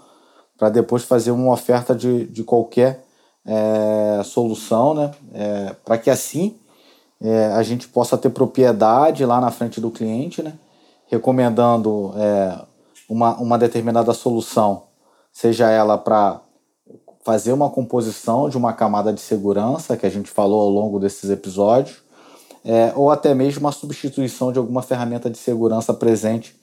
para 0.58 0.70
depois 0.70 1.04
fazer 1.04 1.32
uma 1.32 1.54
oferta 1.54 1.96
de, 1.96 2.26
de 2.26 2.43
qualquer 2.43 3.06
é, 3.46 4.22
solução, 4.24 4.93
né, 4.93 5.12
é, 5.34 5.76
para 5.86 5.98
que 5.98 6.10
assim 6.10 6.58
é, 7.22 7.48
a 7.54 7.63
gente 7.63 7.88
possa 7.88 8.17
ter 8.17 8.30
propriedade 8.30 9.26
lá 9.26 9.39
na 9.39 9.52
frente 9.52 9.80
do 9.80 9.91
cliente, 9.91 10.41
né, 10.41 10.54
recomendando 11.08 12.13
é, 12.17 12.60
uma, 13.08 13.36
uma 13.38 13.58
determinada 13.58 14.13
solução, 14.13 14.84
seja 15.32 15.70
ela 15.70 15.98
para 15.98 16.41
fazer 17.24 17.52
uma 17.52 17.70
composição 17.70 18.50
de 18.50 18.58
uma 18.58 18.74
camada 18.74 19.12
de 19.12 19.20
segurança, 19.22 19.98
que 19.98 20.06
a 20.06 20.10
gente 20.10 20.30
falou 20.30 20.62
ao 20.62 20.70
longo 20.70 21.00
desses 21.00 21.30
episódios, 21.30 21.98
é, 22.63 22.91
ou 22.96 23.12
até 23.12 23.34
mesmo 23.34 23.62
uma 23.62 23.72
substituição 23.72 24.52
de 24.52 24.60
alguma 24.60 24.82
ferramenta 24.82 25.30
de 25.30 25.38
segurança 25.38 25.93
presente 25.93 26.56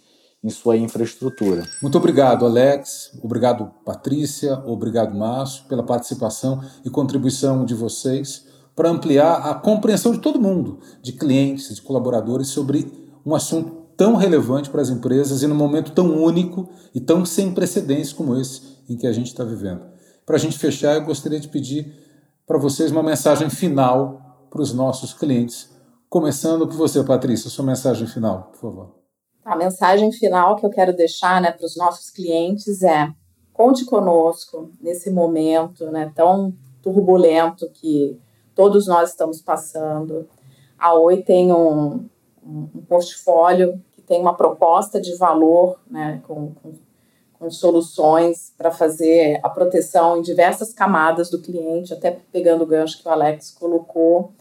em 0.45 0.51
sua 0.51 0.77
infraestrutura. 0.77 1.67
Muito 1.81 1.97
obrigado, 1.97 2.45
Alex. 2.45 3.19
Obrigado, 3.23 3.71
Patrícia. 3.83 4.63
Obrigado, 4.67 5.17
Márcio, 5.17 5.65
pela 5.65 5.83
participação 5.83 6.63
e 6.85 6.91
contribuição 6.91 7.65
de 7.65 7.75
vocês 7.75 8.45
para 8.77 8.91
ampliar 8.91 9.37
a 9.37 9.55
compreensão 9.55 10.13
de 10.13 10.19
todo 10.19 10.41
mundo, 10.41 10.81
de 11.01 11.13
clientes, 11.13 11.75
de 11.75 11.81
colaboradores, 11.81 12.49
sobre 12.49 12.93
um 13.25 13.35
assunto 13.35 13.85
tão 13.97 14.17
relevante 14.17 14.69
para 14.69 14.83
as 14.83 14.91
empresas 14.91 15.43
e 15.43 15.47
num 15.47 15.55
momento 15.55 15.93
tão 15.93 16.23
único 16.23 16.69
e 16.95 17.01
tão 17.01 17.25
sem 17.25 17.55
precedentes 17.55 18.13
como 18.13 18.39
esse 18.39 18.61
em 18.89 18.97
que 18.97 19.07
a 19.07 19.13
gente 19.13 19.29
está 19.29 19.45
vivendo. 19.45 19.83
Para 20.27 20.37
a 20.37 20.39
gente 20.39 20.59
fechar, 20.59 20.95
eu 20.97 21.05
gostaria 21.05 21.41
de 21.41 21.49
pedir 21.49 21.95
para 22.47 22.59
vocês 22.59 22.91
uma 22.91 23.03
mensagem 23.03 23.49
final 23.49 24.49
para 24.51 24.61
os 24.61 24.75
nossos 24.75 25.15
clientes. 25.15 25.71
Começando 26.11 26.67
por 26.67 26.77
você, 26.77 27.03
Patrícia, 27.03 27.49
sua 27.49 27.65
mensagem 27.65 28.07
final, 28.07 28.51
por 28.53 28.61
favor. 28.61 29.04
A 29.45 29.55
mensagem 29.55 30.11
final 30.11 30.57
que 30.57 30.65
eu 30.65 30.71
quero 30.71 30.97
deixar 30.97 31.41
né, 31.41 31.51
para 31.51 31.67
os 31.67 31.77
nossos 31.77 32.09
clientes 32.11 32.83
é: 32.83 33.13
conte 33.53 33.85
conosco 33.85 34.71
nesse 34.81 35.11
momento 35.11 35.91
né, 35.91 36.11
tão 36.15 36.55
turbulento 36.83 37.69
que 37.71 38.19
todos 38.55 38.87
nós 38.87 39.11
estamos 39.11 39.43
passando. 39.43 40.27
A 40.79 40.95
Oi 40.95 41.23
tem 41.23 41.53
um, 41.53 42.09
um, 42.45 42.67
portfólio 42.89 43.83
que 43.93 44.01
tem 44.01 44.21
uma 44.21 44.35
proposta 44.35 45.01
de 45.01 45.15
valor 45.17 45.79
né, 45.91 46.23
com, 46.27 46.53
com, 46.55 46.73
com 47.39 47.51
soluções 47.51 48.53
para 48.57 48.71
fazer 48.71 49.41
a 49.43 49.51
proteção 49.51 50.17
em 50.19 50.23
diversas 50.23 50.73
camadas 50.73 51.29
do 51.29 51.41
cliente, 51.41 51.93
até 51.93 52.19
pegando 52.33 52.65
o 52.65 52.67
gancho 52.67 53.03
que 53.03 53.09
o 53.09 53.11
Alex 53.11 53.51
colocou. 53.51 54.33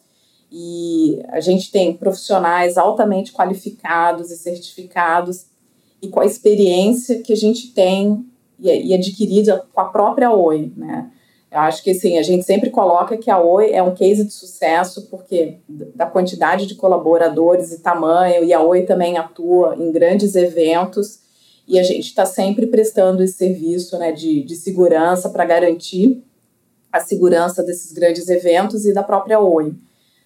E 0.56 1.20
a 1.30 1.39
gente 1.39 1.72
tem 1.72 1.98
profissionais 1.98 2.78
altamente 2.78 3.32
qualificados 3.32 4.30
e 4.30 4.38
certificados 4.38 5.48
e 6.00 6.08
com 6.10 6.20
a 6.20 6.26
experiência 6.28 7.24
que 7.24 7.34
a 7.34 7.36
gente 7.36 7.74
tem 7.74 8.24
e 8.60 8.94
adquirida 8.94 9.66
com 9.74 9.82
a 9.82 9.86
própria 9.86 10.32
Oi, 10.32 10.72
né? 10.78 11.10
Eu 11.52 11.60
acho 11.60 11.84
que 11.84 11.89
assim, 11.89 12.20
a 12.20 12.24
gente 12.24 12.44
sempre 12.46 12.70
coloca 12.70 13.18
que 13.18 13.32
a 13.32 13.39
Oi 13.39 13.72
é 13.72 13.82
um 13.82 13.96
case 13.96 14.24
de 14.24 14.32
sucesso 14.32 15.08
porque 15.10 15.58
da 15.68 16.06
quantidade 16.06 16.68
de 16.68 16.76
colaboradores 16.76 17.72
e 17.72 17.80
tamanho, 17.80 18.44
e 18.44 18.54
a 18.54 18.62
Oi 18.62 18.84
também 18.84 19.18
atua 19.18 19.76
em 19.76 19.92
grandes 19.92 20.36
eventos, 20.36 21.20
e 21.68 21.80
a 21.80 21.84
gente 21.84 22.08
está 22.08 22.26
sempre 22.28 22.68
prestando 22.68 23.24
esse 23.24 23.38
serviço 23.38 23.98
né, 23.98 24.12
de, 24.12 24.44
de 24.44 24.56
segurança 24.56 25.30
para 25.30 25.46
garantir 25.46 26.24
a 26.92 27.00
segurança 27.00 27.63
desses 27.63 27.92
grandes 27.92 28.30
eventos 28.30 28.86
e 28.86 28.94
da 28.94 29.02
própria 29.02 29.39
Oi. 29.39 29.74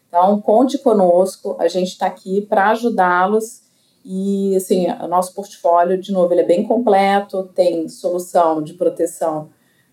Então, 0.07 0.39
conte 0.41 0.77
conosco, 0.77 1.55
a 1.59 1.67
gente 1.67 1.89
está 1.89 2.05
aqui 2.05 2.41
para 2.41 2.71
ajudá-los 2.71 3.61
e, 4.05 4.55
assim, 4.55 4.89
o 4.89 5.07
nosso 5.07 5.33
portfólio, 5.33 5.99
de 5.99 6.13
novo, 6.13 6.33
ele 6.33 6.41
é 6.41 6.45
bem 6.45 6.63
completo, 6.63 7.49
tem 7.53 7.89
solução 7.89 8.61
de 8.61 8.73
proteção 8.73 9.49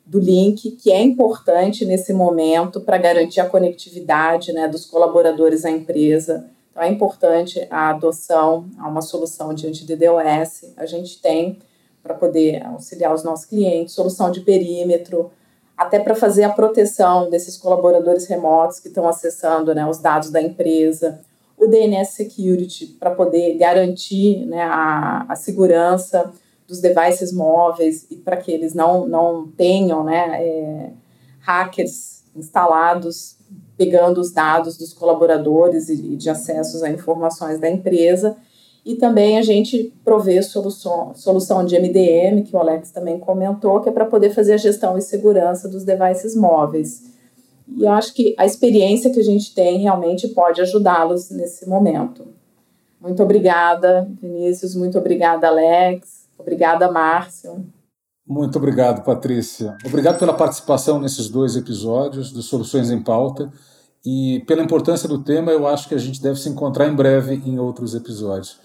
do 0.07 0.21
link, 0.21 0.71
que 0.73 0.93
é 0.93 1.03
importante 1.03 1.85
nesse 1.85 2.13
momento 2.13 2.81
para 2.81 2.99
garantir 2.99 3.41
a 3.41 3.49
conectividade 3.49 4.53
né, 4.53 4.69
dos 4.69 4.85
colaboradores 4.85 5.65
à 5.65 5.71
empresa. 5.71 6.49
Então, 6.71 6.83
é 6.83 6.89
importante 6.89 7.67
a 7.71 7.91
adoção 7.91 8.69
a 8.79 8.89
uma 8.89 9.03
solução 9.03 9.53
diante 9.53 9.85
de 9.85 9.97
DDoS. 9.97 10.75
A 10.77 10.87
gente 10.87 11.21
tem 11.21 11.59
para 12.03 12.15
poder 12.15 12.65
auxiliar 12.67 13.15
os 13.15 13.25
nossos 13.25 13.47
clientes, 13.47 13.95
solução 13.95 14.31
de 14.31 14.43
perímetro, 14.43 15.33
até 15.77 15.99
para 15.99 16.15
fazer 16.15 16.45
a 16.45 16.51
proteção 16.53 17.29
desses 17.29 17.57
colaboradores 17.57 18.27
remotos 18.27 18.79
que 18.79 18.89
estão 18.89 19.09
acessando 19.09 19.75
né, 19.75 19.87
os 19.87 19.99
dados 19.99 20.31
da 20.31 20.41
empresa, 20.41 21.21
o 21.59 21.67
DNS 21.67 22.13
Security 22.13 22.87
para 22.99 23.11
poder 23.11 23.57
garantir 23.57 24.47
né, 24.47 24.63
a, 24.63 25.27
a 25.29 25.37
segurança 25.37 26.33
dos 26.67 26.81
devices 26.81 27.33
móveis 27.33 28.07
e 28.11 28.17
para 28.17 28.37
que 28.37 28.51
eles 28.51 28.75
não, 28.75 29.07
não 29.07 29.49
tenham 29.49 30.05
né, 30.05 30.43
é, 30.43 30.91
hackers 31.41 32.25
instalados 32.35 33.37
pegando 33.77 34.21
os 34.21 34.31
dados 34.31 34.77
dos 34.77 34.93
colaboradores 34.93 35.89
e, 35.89 35.95
e 35.95 36.17
de 36.17 36.31
acessos 36.31 36.83
a 36.83 36.91
informações 36.91 37.59
da 37.59 37.69
empresa. 37.69 38.37
E 38.85 38.97
também 38.97 39.39
a 39.39 39.43
gente 39.43 39.95
provê 40.05 40.43
solução, 40.43 41.13
solução 41.15 41.65
de 41.65 41.79
MDM, 41.79 42.43
que 42.43 42.55
o 42.55 42.59
Alex 42.59 42.91
também 42.91 43.19
comentou, 43.19 43.81
que 43.81 43.89
é 43.89 43.93
para 43.93 44.05
poder 44.05 44.31
fazer 44.31 44.55
a 44.55 44.59
gestão 44.59 44.99
e 44.99 45.03
segurança 45.03 45.69
dos 45.69 45.85
devices 45.85 46.37
móveis. 46.37 47.03
E 47.67 47.85
eu 47.85 47.91
acho 47.91 48.13
que 48.13 48.35
a 48.37 48.45
experiência 48.45 49.11
que 49.11 49.21
a 49.21 49.25
gente 49.25 49.55
tem 49.55 49.79
realmente 49.79 50.29
pode 50.29 50.61
ajudá-los 50.61 51.31
nesse 51.31 51.67
momento. 51.67 52.27
Muito 53.01 53.23
obrigada, 53.23 54.07
Vinícius. 54.21 54.75
Muito 54.75 54.99
obrigada, 54.99 55.49
Alex. 55.49 56.29
Obrigada, 56.39 56.91
Márcio. 56.91 57.65
Muito 58.27 58.57
obrigado, 58.59 59.03
Patrícia. 59.03 59.77
Obrigado 59.85 60.19
pela 60.19 60.35
participação 60.35 60.99
nesses 60.99 61.29
dois 61.29 61.57
episódios 61.57 62.31
do 62.31 62.43
Soluções 62.43 62.91
em 62.91 63.03
Pauta 63.03 63.51
e 64.05 64.43
pela 64.47 64.63
importância 64.63 65.09
do 65.09 65.23
tema. 65.23 65.53
Eu 65.53 65.67
acho 65.67 65.89
que 65.89 65.95
a 65.95 65.99
gente 65.99 66.21
deve 66.21 66.39
se 66.39 66.49
encontrar 66.49 66.89
em 66.89 66.95
breve 66.95 67.43
em 67.47 67.59
outros 67.59 67.95
episódios. 67.95 68.59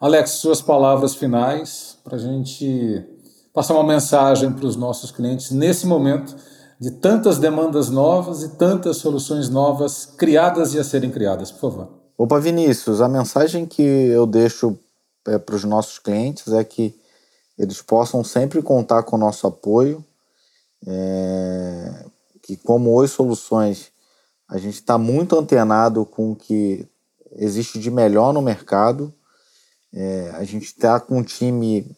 Alex, 0.00 0.32
suas 0.32 0.60
palavras 0.60 1.14
finais 1.14 1.96
para 2.02 2.16
a 2.16 2.18
gente 2.18 3.04
passar 3.52 3.74
uma 3.74 3.84
mensagem 3.86 4.52
para 4.52 4.66
os 4.66 4.76
nossos 4.76 5.10
clientes 5.10 5.50
nesse 5.50 5.86
momento 5.86 6.34
de 6.80 6.90
tantas 6.90 7.38
demandas 7.38 7.88
novas 7.88 8.42
e 8.42 8.48
tantas 8.56 8.96
soluções 8.96 9.48
novas 9.48 10.04
criadas 10.04 10.74
e 10.74 10.80
a 10.80 10.84
serem 10.84 11.10
criadas, 11.10 11.52
por 11.52 11.60
favor. 11.60 11.88
Opa, 12.18 12.40
Vinícius, 12.40 13.00
a 13.00 13.08
mensagem 13.08 13.64
que 13.64 13.82
eu 13.82 14.26
deixo 14.26 14.76
é, 15.28 15.38
para 15.38 15.54
os 15.54 15.62
nossos 15.62 16.00
clientes 16.00 16.52
é 16.52 16.64
que 16.64 16.92
eles 17.56 17.80
possam 17.80 18.24
sempre 18.24 18.60
contar 18.60 19.04
com 19.04 19.14
o 19.14 19.18
nosso 19.18 19.46
apoio, 19.46 20.04
é, 20.84 22.04
que 22.42 22.56
como 22.56 22.90
Oi 22.90 23.06
Soluções, 23.06 23.91
a 24.52 24.58
gente 24.58 24.74
está 24.74 24.98
muito 24.98 25.38
antenado 25.38 26.04
com 26.04 26.32
o 26.32 26.36
que 26.36 26.86
existe 27.32 27.78
de 27.78 27.90
melhor 27.90 28.32
no 28.32 28.42
mercado, 28.42 29.12
é, 29.92 30.30
a 30.34 30.44
gente 30.44 30.66
está 30.66 31.00
com 31.00 31.18
um 31.18 31.22
time 31.22 31.90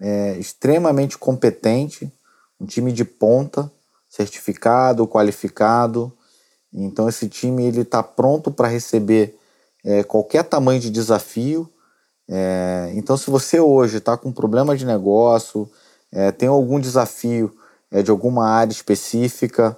é, 0.00 0.36
extremamente 0.38 1.18
competente, 1.18 2.10
um 2.58 2.66
time 2.66 2.92
de 2.92 3.04
ponta, 3.04 3.70
certificado, 4.08 5.06
qualificado, 5.06 6.12
então 6.72 7.08
esse 7.08 7.28
time 7.28 7.64
ele 7.64 7.82
está 7.82 8.02
pronto 8.02 8.50
para 8.50 8.68
receber 8.68 9.38
é, 9.84 10.02
qualquer 10.02 10.44
tamanho 10.44 10.80
de 10.80 10.90
desafio, 10.90 11.70
é, 12.28 12.92
então, 12.94 13.16
se 13.16 13.30
você 13.30 13.60
hoje 13.60 13.98
está 13.98 14.16
com 14.16 14.32
problema 14.32 14.76
de 14.76 14.86
negócio, 14.86 15.70
é, 16.10 16.30
tem 16.30 16.48
algum 16.48 16.80
desafio 16.80 17.54
é, 17.90 18.02
de 18.02 18.10
alguma 18.10 18.48
área 18.48 18.72
específica, 18.72 19.76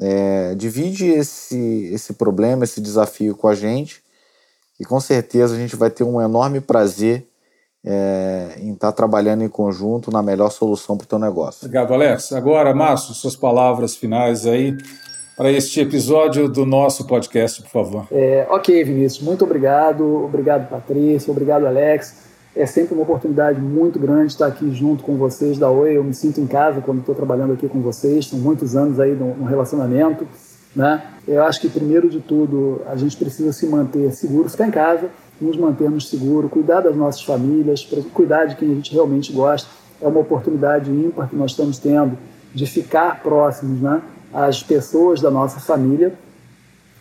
é, 0.00 0.54
divide 0.54 1.06
esse, 1.06 1.90
esse 1.92 2.12
problema, 2.14 2.64
esse 2.64 2.80
desafio 2.80 3.36
com 3.36 3.48
a 3.48 3.54
gente, 3.54 4.02
e 4.78 4.84
com 4.84 5.00
certeza 5.00 5.54
a 5.54 5.58
gente 5.58 5.74
vai 5.74 5.90
ter 5.90 6.04
um 6.04 6.20
enorme 6.20 6.60
prazer 6.60 7.26
é, 7.84 8.56
em 8.58 8.72
estar 8.72 8.88
tá 8.88 8.92
trabalhando 8.92 9.42
em 9.42 9.48
conjunto 9.48 10.10
na 10.10 10.22
melhor 10.22 10.50
solução 10.50 10.96
para 10.96 11.04
o 11.04 11.08
teu 11.08 11.18
negócio. 11.18 11.66
Obrigado, 11.66 11.94
Alex. 11.94 12.32
Agora, 12.32 12.74
Márcio, 12.74 13.14
suas 13.14 13.34
palavras 13.34 13.96
finais 13.96 14.46
aí 14.46 14.76
para 15.36 15.50
este 15.52 15.80
episódio 15.80 16.48
do 16.48 16.66
nosso 16.66 17.06
podcast, 17.06 17.62
por 17.62 17.70
favor. 17.70 18.06
É, 18.10 18.46
ok, 18.50 18.82
Vinícius, 18.84 19.22
muito 19.22 19.44
obrigado. 19.44 20.24
Obrigado, 20.24 20.68
Patrícia. 20.68 21.30
Obrigado, 21.30 21.66
Alex. 21.66 22.27
É 22.56 22.66
sempre 22.66 22.94
uma 22.94 23.02
oportunidade 23.02 23.60
muito 23.60 23.98
grande 23.98 24.32
estar 24.32 24.46
aqui 24.46 24.72
junto 24.74 25.04
com 25.04 25.16
vocês 25.16 25.58
da 25.58 25.70
Oi. 25.70 25.96
Eu 25.96 26.04
me 26.04 26.14
sinto 26.14 26.40
em 26.40 26.46
casa 26.46 26.80
quando 26.80 27.00
estou 27.00 27.14
trabalhando 27.14 27.52
aqui 27.52 27.68
com 27.68 27.80
vocês. 27.80 28.26
São 28.26 28.38
muitos 28.38 28.74
anos 28.74 28.98
aí 28.98 29.14
no, 29.14 29.44
relacionamento. 29.44 30.26
Né? 30.74 31.02
Eu 31.26 31.42
acho 31.44 31.60
que, 31.60 31.68
primeiro 31.68 32.08
de 32.08 32.20
tudo, 32.20 32.82
a 32.86 32.96
gente 32.96 33.16
precisa 33.16 33.52
se 33.52 33.66
manter 33.66 34.12
seguro, 34.12 34.48
ficar 34.48 34.66
em 34.66 34.70
casa, 34.70 35.08
nos 35.40 35.56
mantermos 35.56 36.08
seguros, 36.08 36.50
cuidar 36.50 36.80
das 36.80 36.96
nossas 36.96 37.22
famílias, 37.22 37.88
cuidar 38.12 38.46
de 38.46 38.56
quem 38.56 38.72
a 38.72 38.74
gente 38.74 38.92
realmente 38.92 39.32
gosta. 39.32 39.68
É 40.00 40.06
uma 40.06 40.20
oportunidade 40.20 40.90
ímpar 40.90 41.28
que 41.28 41.36
nós 41.36 41.52
estamos 41.52 41.78
tendo 41.78 42.18
de 42.54 42.66
ficar 42.66 43.22
próximos 43.22 43.80
né, 43.80 44.02
às 44.32 44.62
pessoas 44.62 45.20
da 45.20 45.30
nossa 45.30 45.60
família, 45.60 46.14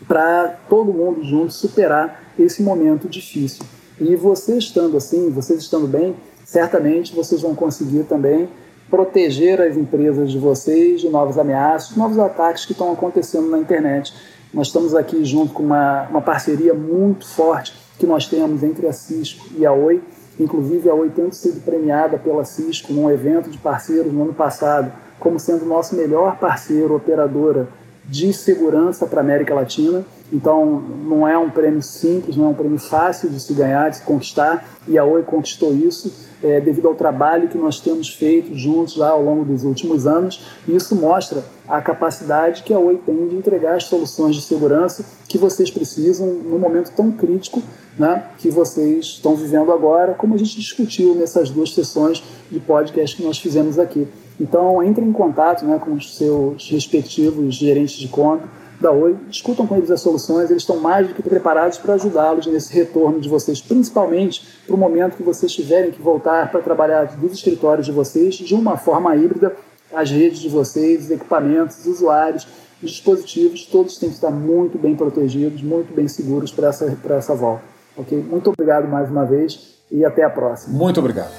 para 0.08 0.56
todo 0.70 0.94
mundo 0.94 1.24
junto 1.24 1.52
superar 1.52 2.22
esse 2.38 2.62
momento 2.62 3.10
difícil. 3.10 3.66
E 4.00 4.16
você 4.16 4.58
estando 4.58 4.98
assim, 4.98 5.30
vocês 5.30 5.60
estando 5.60 5.88
bem, 5.88 6.16
certamente 6.46 7.16
vocês 7.16 7.42
vão 7.42 7.56
conseguir 7.56 8.04
também 8.04 8.48
proteger 8.90 9.60
as 9.62 9.76
empresas 9.76 10.32
de 10.32 10.38
vocês 10.38 11.02
de 11.02 11.10
novos 11.10 11.38
ameaças, 11.38 11.96
novos 11.96 12.18
ataques 12.20 12.66
que 12.66 12.72
estão 12.72 12.92
acontecendo 12.92 13.50
na 13.50 13.58
internet. 13.58 14.14
Nós 14.54 14.68
estamos 14.68 14.96
aqui 14.96 15.26
junto 15.26 15.54
com 15.54 15.64
uma, 15.64 16.08
uma 16.10 16.22
parceria 16.22 16.74
muito 16.74 17.28
forte 17.28 17.74
que 18.00 18.06
nós 18.06 18.28
temos 18.28 18.64
entre 18.64 18.88
a 18.88 18.94
Cisco 18.94 19.48
e 19.58 19.66
a 19.66 19.74
Oi. 19.74 20.02
Inclusive, 20.40 20.90
a 20.90 20.94
Oi 20.94 21.12
tendo 21.14 21.34
sido 21.34 21.60
premiada 21.62 22.18
pela 22.18 22.46
Cisco 22.46 22.94
num 22.94 23.10
evento 23.10 23.50
de 23.50 23.58
parceiros 23.58 24.14
no 24.14 24.24
ano 24.24 24.34
passado, 24.34 24.92
como 25.20 25.40
sendo 25.40 25.66
nosso 25.66 25.96
melhor 25.96 26.38
parceiro 26.38 26.96
operadora 26.96 27.68
de 28.06 28.32
segurança 28.32 29.06
para 29.06 29.20
a 29.20 29.24
América 29.24 29.54
Latina. 29.54 30.06
Então, 30.32 30.84
não 31.06 31.26
é 31.28 31.38
um 31.38 31.50
prêmio 31.50 31.82
simples, 31.82 32.36
não 32.36 32.46
é 32.46 32.48
um 32.50 32.54
prêmio 32.54 32.80
fácil 32.80 33.30
de 33.30 33.40
se 33.40 33.54
ganhar, 33.54 33.90
de 33.90 33.98
se 33.98 34.04
conquistar, 34.04 34.68
e 34.86 34.98
a 34.98 35.06
Oi 35.06 35.24
conquistou 35.24 35.74
isso 35.74 36.14
é, 36.44 36.60
devido 36.60 36.88
ao 36.88 36.96
trabalho 36.96 37.48
que 37.48 37.58
nós 37.58 37.80
temos 37.80 38.10
feito 38.10 38.54
juntos 38.54 38.98
lá 38.98 39.10
ao 39.10 39.24
longo 39.24 39.46
dos 39.46 39.64
últimos 39.64 40.06
anos. 40.06 40.46
E 40.68 40.76
isso 40.76 40.96
mostra 40.96 41.44
a 41.68 41.82
capacidade 41.82 42.64
que 42.64 42.74
a 42.74 42.80
Oi 42.80 43.00
tem 43.06 43.28
de 43.28 43.36
entregar 43.36 43.76
as 43.76 43.86
soluções 43.86 44.36
de 44.36 44.42
segurança 44.42 45.06
que 45.30 45.38
vocês 45.38 45.72
precisam 45.72 46.28
num 46.28 46.60
momento 46.60 46.92
tão 46.92 47.10
crítico 47.10 47.64
né, 47.98 48.26
que 48.38 48.50
vocês 48.50 49.06
estão 49.06 49.36
vivendo 49.36 49.72
agora, 49.72 50.14
como 50.14 50.36
a 50.36 50.38
gente 50.38 50.56
discutiu 50.58 51.16
nessas 51.16 51.50
duas 51.50 51.74
sessões 51.74 52.22
de 52.52 52.60
podcast 52.60 53.16
que 53.16 53.24
nós 53.24 53.40
fizemos 53.40 53.80
aqui. 53.80 54.08
Então, 54.40 54.84
entre 54.84 55.04
em 55.04 55.12
contato 55.12 55.66
né, 55.66 55.80
com 55.80 55.94
os 55.94 56.16
seus 56.16 56.70
respectivos 56.70 57.56
gerentes 57.56 57.96
de 57.96 58.08
conta 58.08 58.48
da 58.80 58.92
Oi, 58.92 59.16
discutam 59.28 59.66
com 59.66 59.76
eles 59.76 59.90
as 59.90 60.02
soluções, 60.02 60.50
eles 60.50 60.62
estão 60.62 60.78
mais 60.78 61.08
do 61.08 61.14
que 61.14 61.24
preparados 61.24 61.78
para 61.78 61.96
ajudá-los 61.96 62.46
nesse 62.46 62.72
retorno 62.74 63.20
de 63.20 63.28
vocês, 63.28 63.60
principalmente 63.60 64.48
para 64.66 64.76
o 64.76 64.78
momento 64.78 65.18
que 65.18 65.24
vocês 65.24 65.52
tiverem 65.52 65.92
que 65.92 66.02
voltar 66.02 66.52
para 66.52 66.62
trabalhar 66.62 67.06
dos 67.06 67.34
escritórios 67.34 67.86
de 67.86 67.92
vocês 67.92 68.36
de 68.36 68.54
uma 68.54 68.78
forma 68.78 69.16
híbrida, 69.16 69.56
as 69.94 70.12
redes 70.12 70.40
de 70.40 70.50
vocês, 70.50 71.06
os 71.06 71.12
equipamentos, 71.12 71.80
os 71.80 71.88
usuários, 71.88 72.48
os 72.84 72.92
dispositivos, 72.92 73.66
todos 73.66 73.98
têm 73.98 74.10
que 74.10 74.16
estar 74.16 74.30
muito 74.30 74.78
bem 74.78 74.96
protegidos, 74.96 75.62
muito 75.64 75.94
bem 75.94 76.08
seguros 76.08 76.52
para 76.52 76.68
essa, 76.68 76.86
para 77.02 77.16
essa 77.16 77.34
volta. 77.34 77.64
Ok? 77.96 78.24
Muito 78.30 78.52
obrigado 78.52 78.88
mais 78.88 79.10
uma 79.10 79.26
vez 79.26 79.76
e 79.90 80.06
até 80.06 80.24
a 80.24 80.30
próxima. 80.30 80.78
Muito 80.78 81.00
obrigado. 81.00 81.32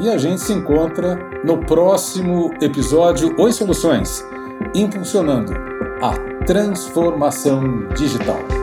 E 0.00 0.10
a 0.10 0.18
gente 0.18 0.40
se 0.40 0.52
encontra 0.52 1.16
no 1.44 1.58
próximo 1.58 2.52
episódio 2.60 3.32
Oi 3.38 3.52
Soluções, 3.52 4.24
impulsionando 4.74 5.77
a 6.00 6.12
transformação 6.44 7.88
digital. 7.96 8.57